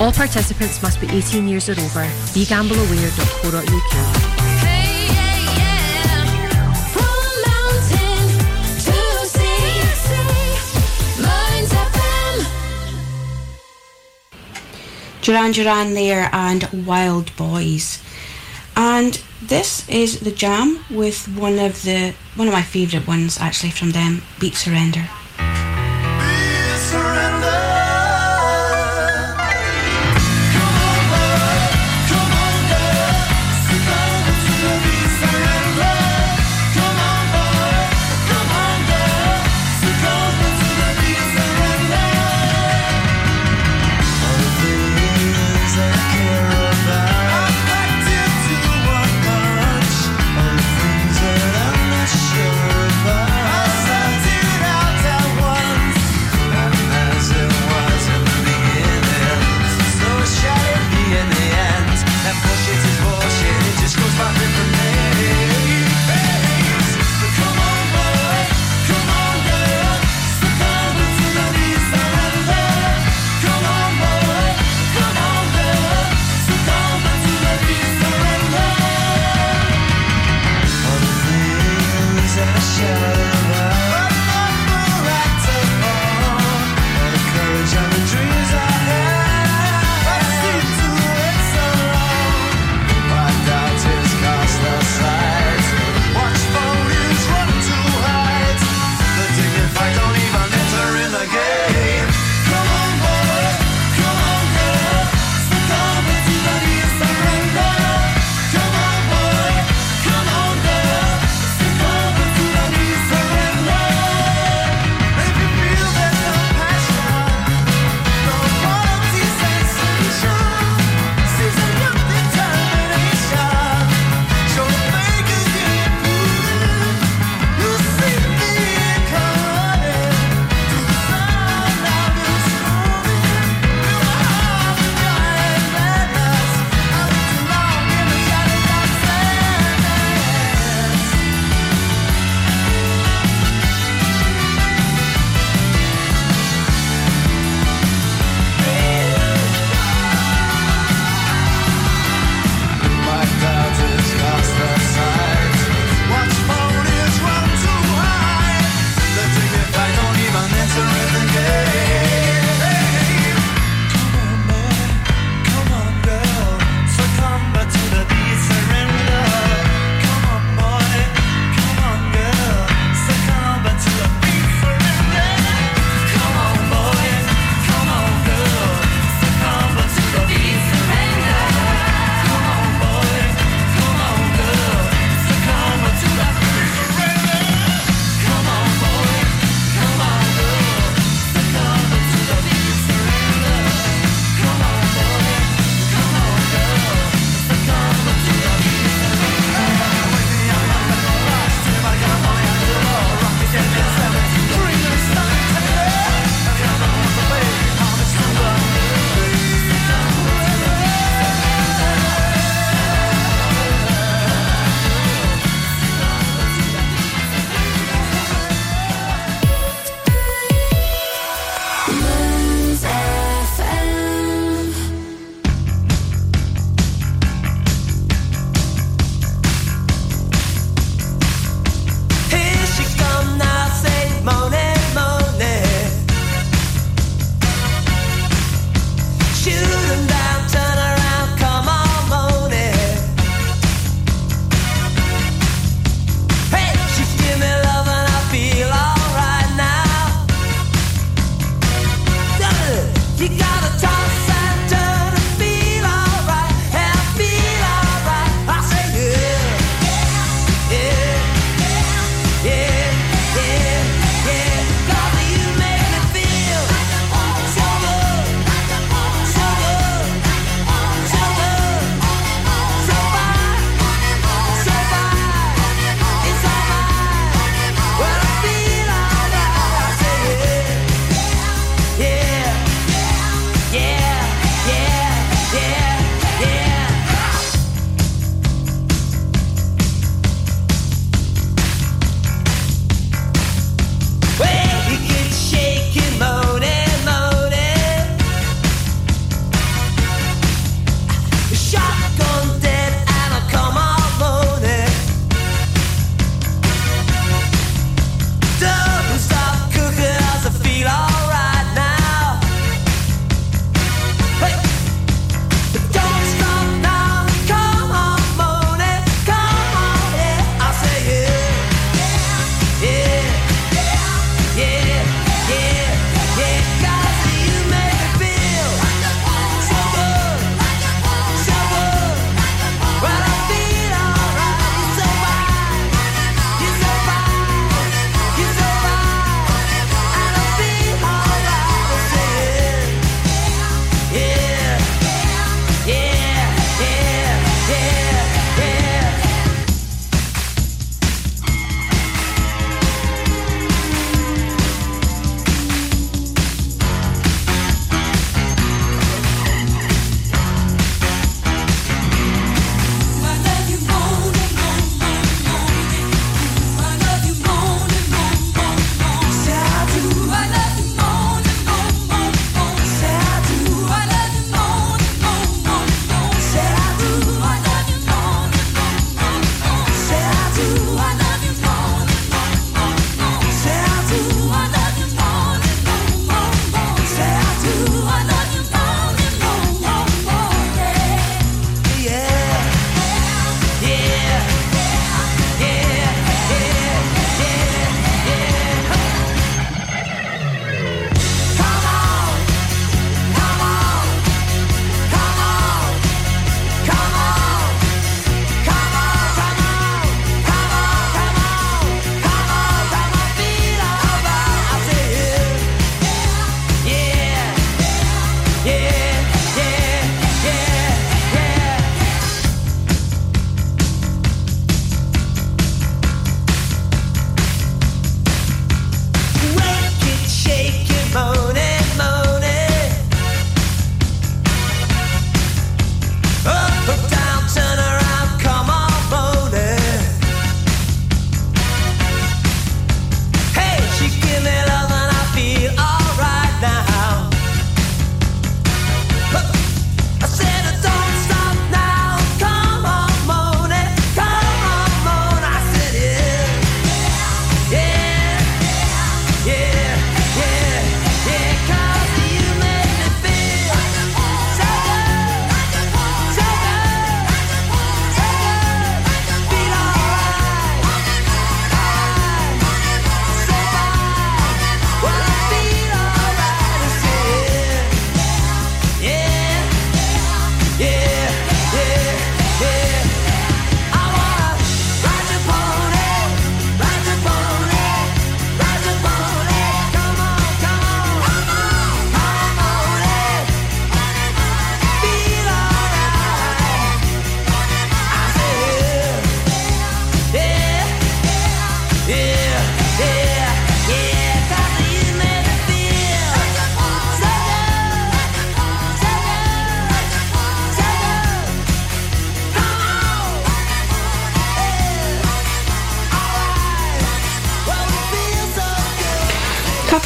[0.00, 2.04] All participants must be 18 years or over.
[2.34, 4.30] BeGambleAware.co.uk.
[15.22, 18.02] Duran Duran there and Wild Boys.
[18.76, 23.70] And this is the jam with one of the one of my favourite ones actually
[23.70, 25.08] from them, Beat Surrender.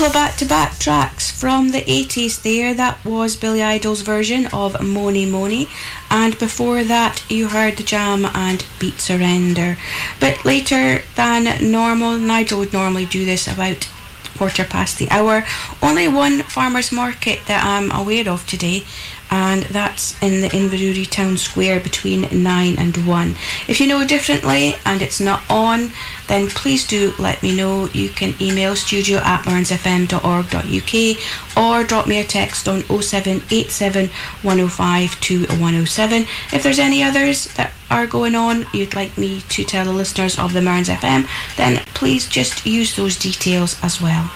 [0.08, 2.72] Of back to back tracks from the 80s there.
[2.72, 5.68] That was Billy Idol's version of Mony Mony.
[6.10, 9.76] And before that, you heard The Jam and Beat Surrender.
[10.18, 13.86] But later than normal, Nigel would normally do this about
[14.38, 15.44] quarter past the hour.
[15.82, 18.84] Only one farmer's market that I'm aware of today,
[19.30, 23.36] and that's in the Inverurie Town Square between 9 and 1.
[23.68, 25.92] If you know differently and it's not on,
[26.28, 27.88] then please do let me know.
[27.92, 34.08] You can email studio at mearnsfm.org.uk or drop me a text on 0787
[34.42, 36.26] 105 2107.
[36.52, 40.38] If there's any others that are going on you'd like me to tell the listeners
[40.38, 41.26] of the Mearns FM,
[41.56, 44.30] then please just use those details as well.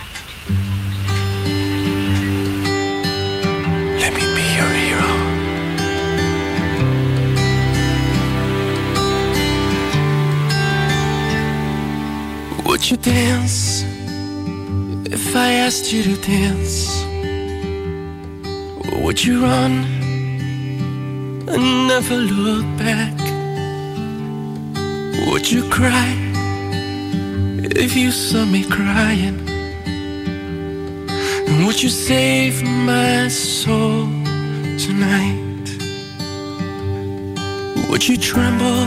[12.92, 13.84] You dance
[15.10, 17.02] if I asked you to dance?
[19.02, 19.72] Would you run
[21.48, 23.16] and never look back?
[25.26, 26.12] Would you cry
[27.82, 29.38] if you saw me crying?
[31.48, 34.04] And would you save my soul
[34.84, 35.66] tonight?
[37.88, 38.84] Would you tremble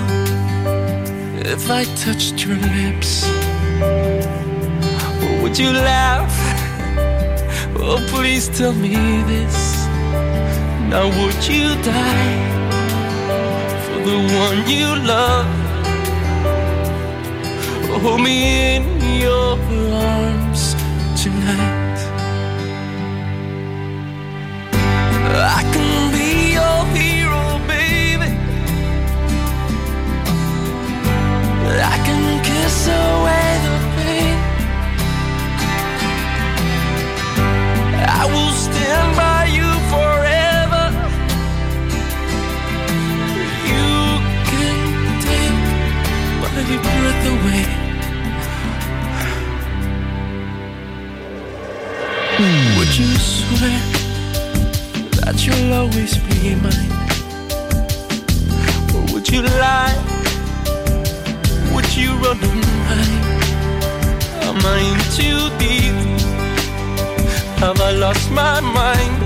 [1.53, 3.55] if I touched your lips?
[5.42, 6.34] Would you laugh?
[7.78, 9.86] Oh, please tell me this.
[10.90, 12.40] Now, would you die
[13.86, 15.46] for the one you love?
[18.02, 18.84] Hold me in
[19.20, 19.58] your
[19.94, 20.76] arms
[21.22, 22.00] tonight.
[25.58, 26.15] I can
[31.78, 34.38] I can kiss away the pain.
[38.08, 40.86] I will stand by you forever.
[43.72, 43.90] You
[44.52, 44.78] can
[45.28, 45.56] take
[47.34, 47.64] away.
[52.78, 53.80] Would you swear
[55.22, 56.92] that you'll always be mine?
[58.96, 60.05] Or would you lie?
[61.96, 62.38] You run
[62.88, 63.26] hide?
[64.44, 65.96] Am I in too deep?
[67.60, 69.24] Have I lost my mind?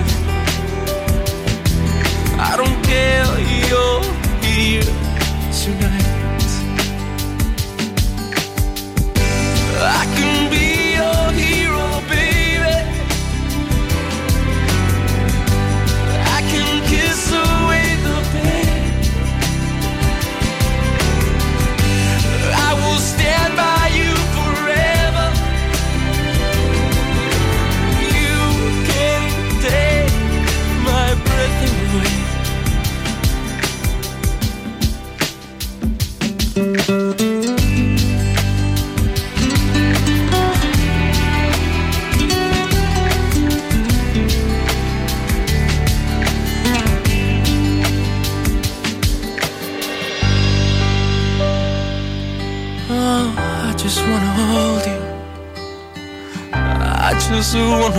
[2.39, 3.25] I don't care,
[3.67, 4.03] you're
[4.43, 4.83] here
[5.51, 6.49] tonight.
[9.81, 10.68] I can be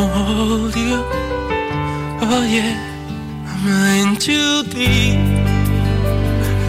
[0.01, 0.99] wanna hold you.
[2.23, 2.75] Oh yeah,
[3.47, 5.19] I'm in too deep?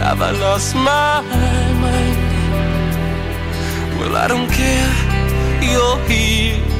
[0.00, 1.22] Have I lost my
[1.82, 2.18] mind?
[3.98, 4.92] Well, I don't care.
[5.62, 6.71] You're here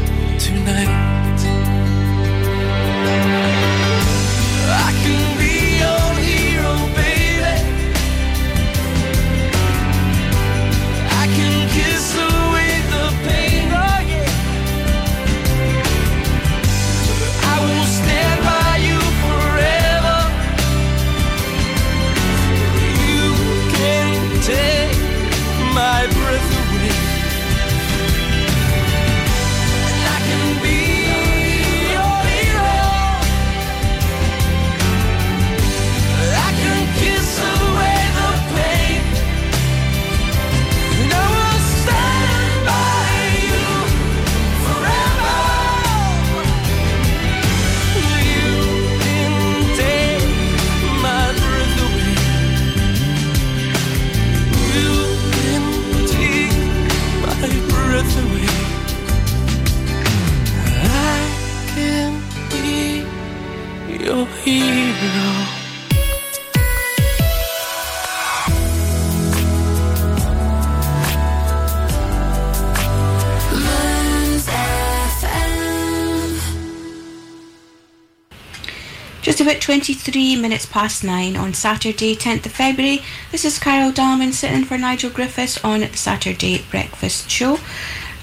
[79.23, 83.03] Just about 23 minutes past 9 on Saturday, 10th of February.
[83.33, 87.59] This is Carol Dalman sitting for Nigel Griffiths on the Saturday Breakfast Show.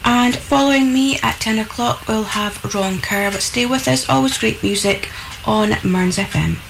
[0.05, 3.31] And following me at 10 o'clock, we'll have Ron Kerr.
[3.31, 5.09] But stay with us, always great music
[5.45, 6.68] on Mearns FM.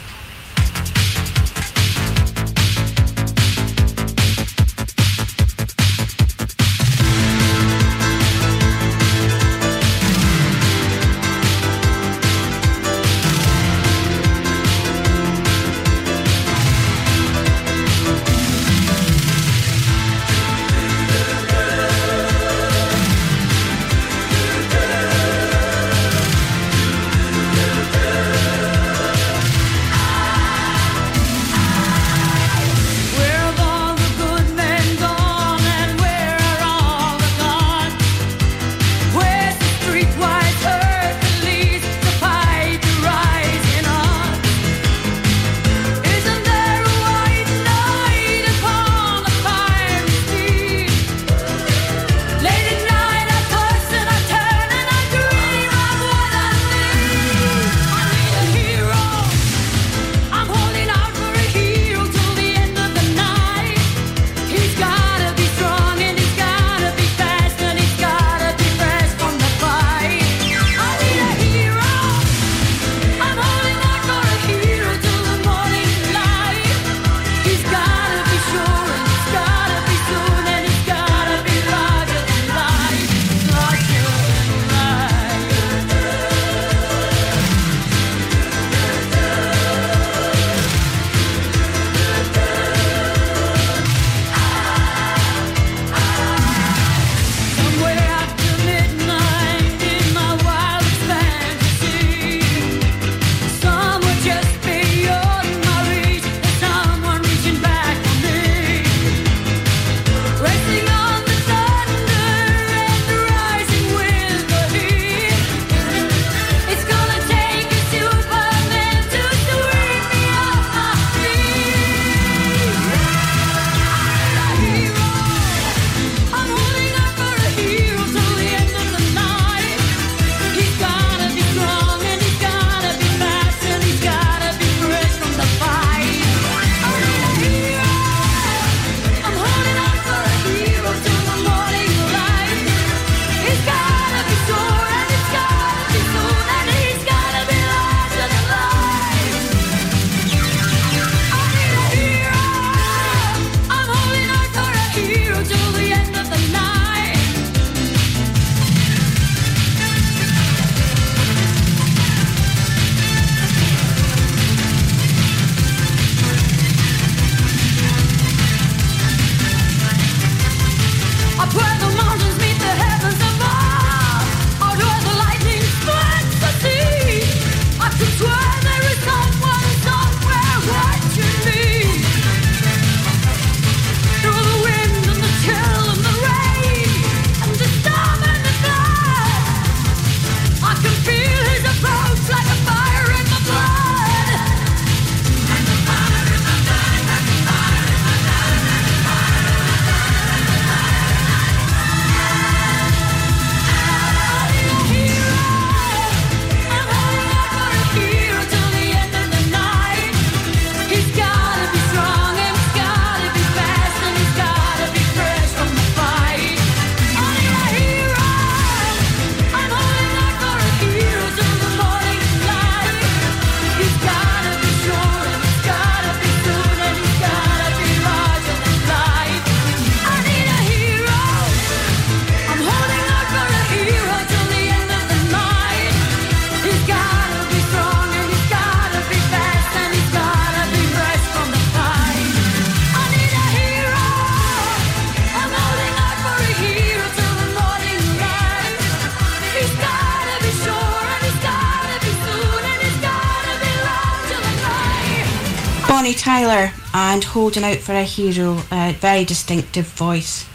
[257.20, 260.46] and holding out for a hero, a very distinctive voice.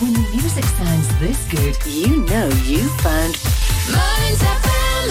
[0.00, 3.38] When the music sounds this good, you know you found
[3.94, 5.08] Mearns FM.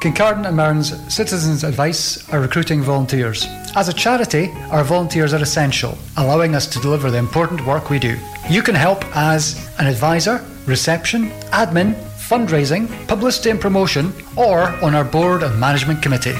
[0.00, 3.46] Kincardine and Mearns Citizens Advice are recruiting volunteers.
[3.76, 7.98] As a charity, our volunteers are essential, allowing us to deliver the important work we
[7.98, 8.16] do.
[8.48, 11.94] You can help as an advisor, reception, admin,
[12.30, 16.36] fundraising, publicity and promotion, or on our board and management committee.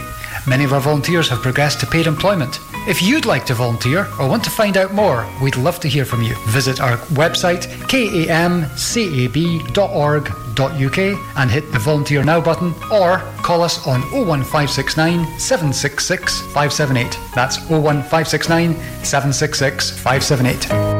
[0.47, 2.61] Many of our volunteers have progressed to paid employment.
[2.89, 6.05] If you'd like to volunteer or want to find out more, we'd love to hear
[6.05, 6.35] from you.
[6.47, 8.59] Visit our website kamcab.org.uk
[11.37, 17.19] and hit the Volunteer Now button or call us on 01569 766 578.
[17.35, 21.00] That's 01569 766 578.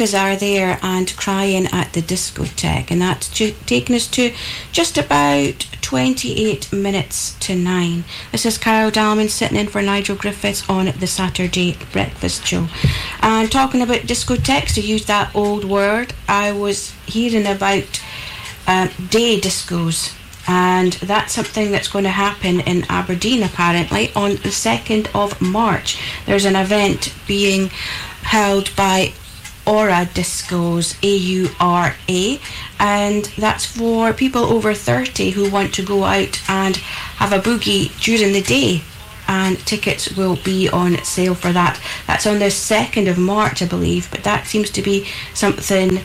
[0.00, 4.32] Alcazar there and crying at the discotheque, and that's ju- taking us to
[4.72, 8.04] just about 28 minutes to 9.
[8.32, 12.68] This is Carol Dalman sitting in for Nigel Griffiths on the Saturday Breakfast Show.
[13.20, 18.02] And talking about discotheques, to use that old word, I was hearing about
[18.66, 20.16] uh, day discos.
[20.48, 26.00] And that's something that's going to happen in Aberdeen apparently on the 2nd of March.
[26.24, 27.68] There's an event being
[28.22, 29.12] held by
[29.66, 32.40] Aura Discos, A U R A,
[32.78, 37.90] and that's for people over 30 who want to go out and have a boogie
[38.00, 38.82] during the day.
[39.28, 41.80] And tickets will be on sale for that.
[42.08, 46.00] That's on the 2nd of March, I believe, but that seems to be something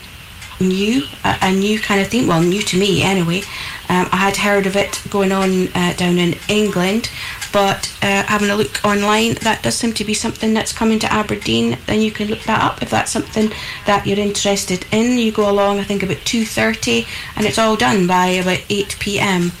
[0.60, 2.26] new, a, a new kind of thing.
[2.26, 3.42] Well, new to me anyway.
[3.88, 7.10] Um, I had heard of it going on uh, down in England,
[7.52, 11.12] but uh, having a look online, that does seem to be something that's coming to
[11.12, 11.78] Aberdeen.
[11.86, 13.50] Then you can look that up if that's something
[13.86, 15.18] that you're interested in.
[15.18, 17.06] You go along, I think about two thirty,
[17.36, 19.52] and it's all done by about eight p.m.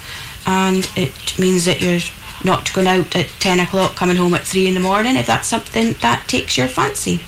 [0.46, 2.00] And it means that you're
[2.44, 5.16] not going out at ten o'clock, coming home at three in the morning.
[5.16, 7.20] If that's something that takes your fancy.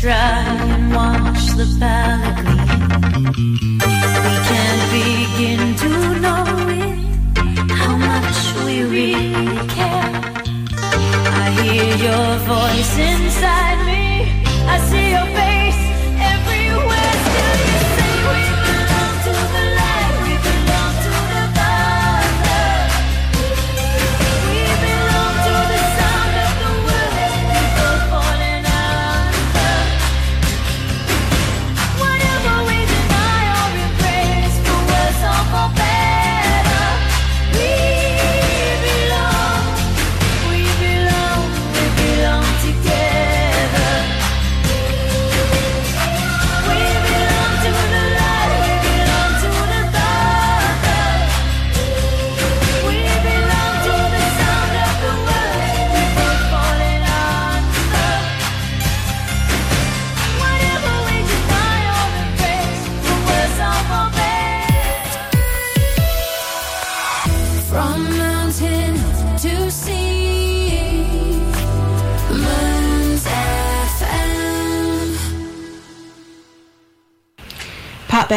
[0.00, 3.78] Try and watch the palette gleam.
[4.24, 5.90] We can't begin to
[6.24, 6.44] know
[6.80, 10.20] it, how much we really care.
[11.36, 13.89] I hear your voice inside me.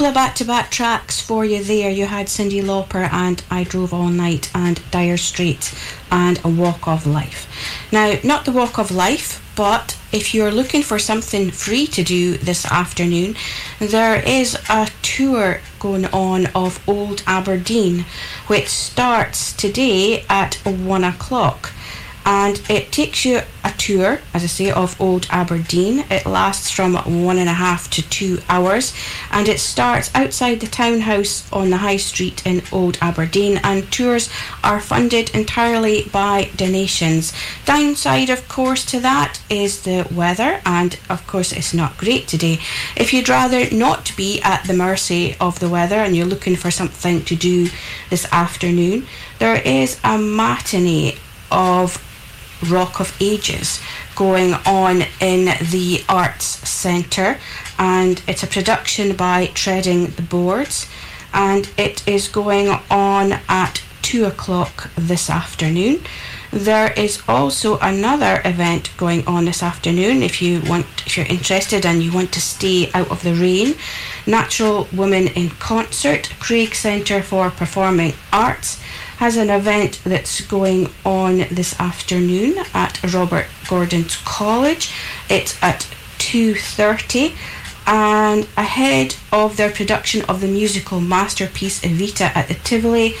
[0.00, 1.90] Couple of back-to-back tracks for you there.
[1.90, 5.78] You had Cyndi Lauper and I Drove All Night and Dire Straits
[6.10, 7.46] and A Walk of Life.
[7.92, 12.38] Now, not the Walk of Life, but if you're looking for something free to do
[12.38, 13.36] this afternoon,
[13.78, 18.06] there is a tour going on of Old Aberdeen,
[18.46, 21.72] which starts today at one o'clock.
[22.24, 23.42] And it takes you
[23.90, 26.04] tour, as I say, of Old Aberdeen.
[26.10, 26.94] It lasts from
[27.24, 28.94] one and a half to two hours,
[29.32, 33.58] and it starts outside the townhouse on the High Street in Old Aberdeen.
[33.64, 34.30] And tours
[34.62, 37.32] are funded entirely by donations.
[37.64, 42.60] Downside, of course, to that is the weather, and of course, it's not great today.
[42.96, 46.70] If you'd rather not be at the mercy of the weather and you're looking for
[46.70, 47.70] something to do
[48.08, 49.08] this afternoon,
[49.40, 51.16] there is a matinee
[51.50, 51.98] of
[52.68, 53.80] Rock of Ages
[54.14, 57.38] going on in the Arts Centre,
[57.78, 60.88] and it's a production by Treading the Boards,
[61.32, 66.00] and it is going on at two o'clock this afternoon.
[66.50, 71.86] There is also another event going on this afternoon if you want if you're interested
[71.86, 73.76] and you want to stay out of the rain.
[74.26, 78.80] Natural Women in Concert, Craig Centre for Performing Arts
[79.20, 84.94] has an event that's going on this afternoon at Robert Gordon's College.
[85.28, 87.34] It's at 2:30
[87.86, 93.14] and ahead of their production of the musical masterpiece Evita at the Tivoli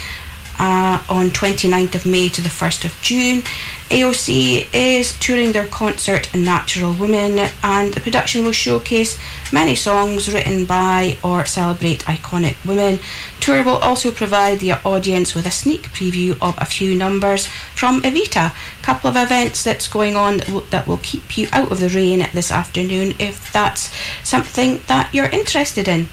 [0.60, 3.42] uh, on 29th of May to the 1st of June.
[3.88, 9.18] AOC is touring their concert Natural Women and the production will showcase
[9.52, 13.00] many songs written by or celebrate iconic women.
[13.40, 18.02] Tour will also provide the audience with a sneak preview of a few numbers from
[18.02, 18.52] Evita.
[18.52, 21.80] A Couple of events that's going on that will, that will keep you out of
[21.80, 23.90] the rain this afternoon if that's
[24.22, 26.08] something that you're interested in.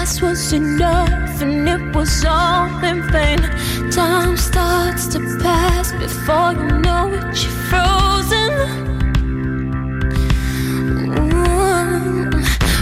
[0.00, 3.38] once was enough and it was all in vain.
[3.90, 8.52] Time starts to pass before you know it, you're frozen.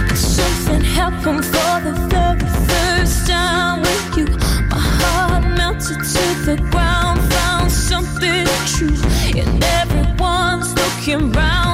[0.07, 4.27] But something happened for the very first time with you.
[4.69, 8.95] My heart melted to the ground, found something true,
[9.37, 11.68] and everyone's looking round.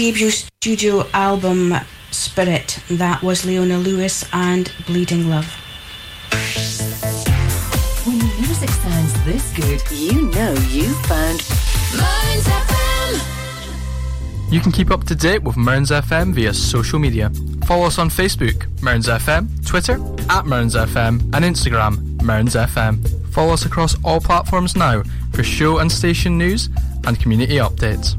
[0.00, 1.74] debut studio album,
[2.10, 2.82] Spirit.
[2.88, 5.44] That was Leona Lewis and Bleeding Love.
[8.06, 11.44] When music sounds this good, you know you've found
[11.98, 13.20] Mearns FM.
[14.50, 17.30] You can keep up to date with Mearns FM via social media.
[17.66, 23.06] Follow us on Facebook, Mearns FM, Twitter, at Mearns FM, and Instagram, Mearns FM.
[23.34, 25.02] Follow us across all platforms now
[25.34, 26.70] for show and station news
[27.04, 28.18] and community updates.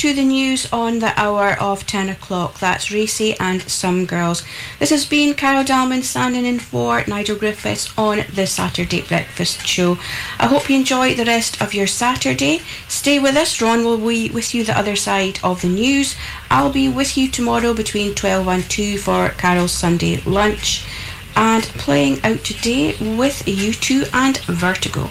[0.00, 2.58] to the news on the hour of 10 o'clock.
[2.58, 4.42] That's Racey and Some Girls.
[4.78, 9.98] This has been Carol Dalman standing in for Nigel Griffiths on the Saturday Breakfast Show.
[10.38, 12.62] I hope you enjoy the rest of your Saturday.
[12.88, 13.60] Stay with us.
[13.60, 16.16] Ron will be with you the other side of the news.
[16.50, 20.82] I'll be with you tomorrow between 12 and 2 for Carol's Sunday lunch.
[21.36, 25.10] And playing out today with U2 and Vertigo.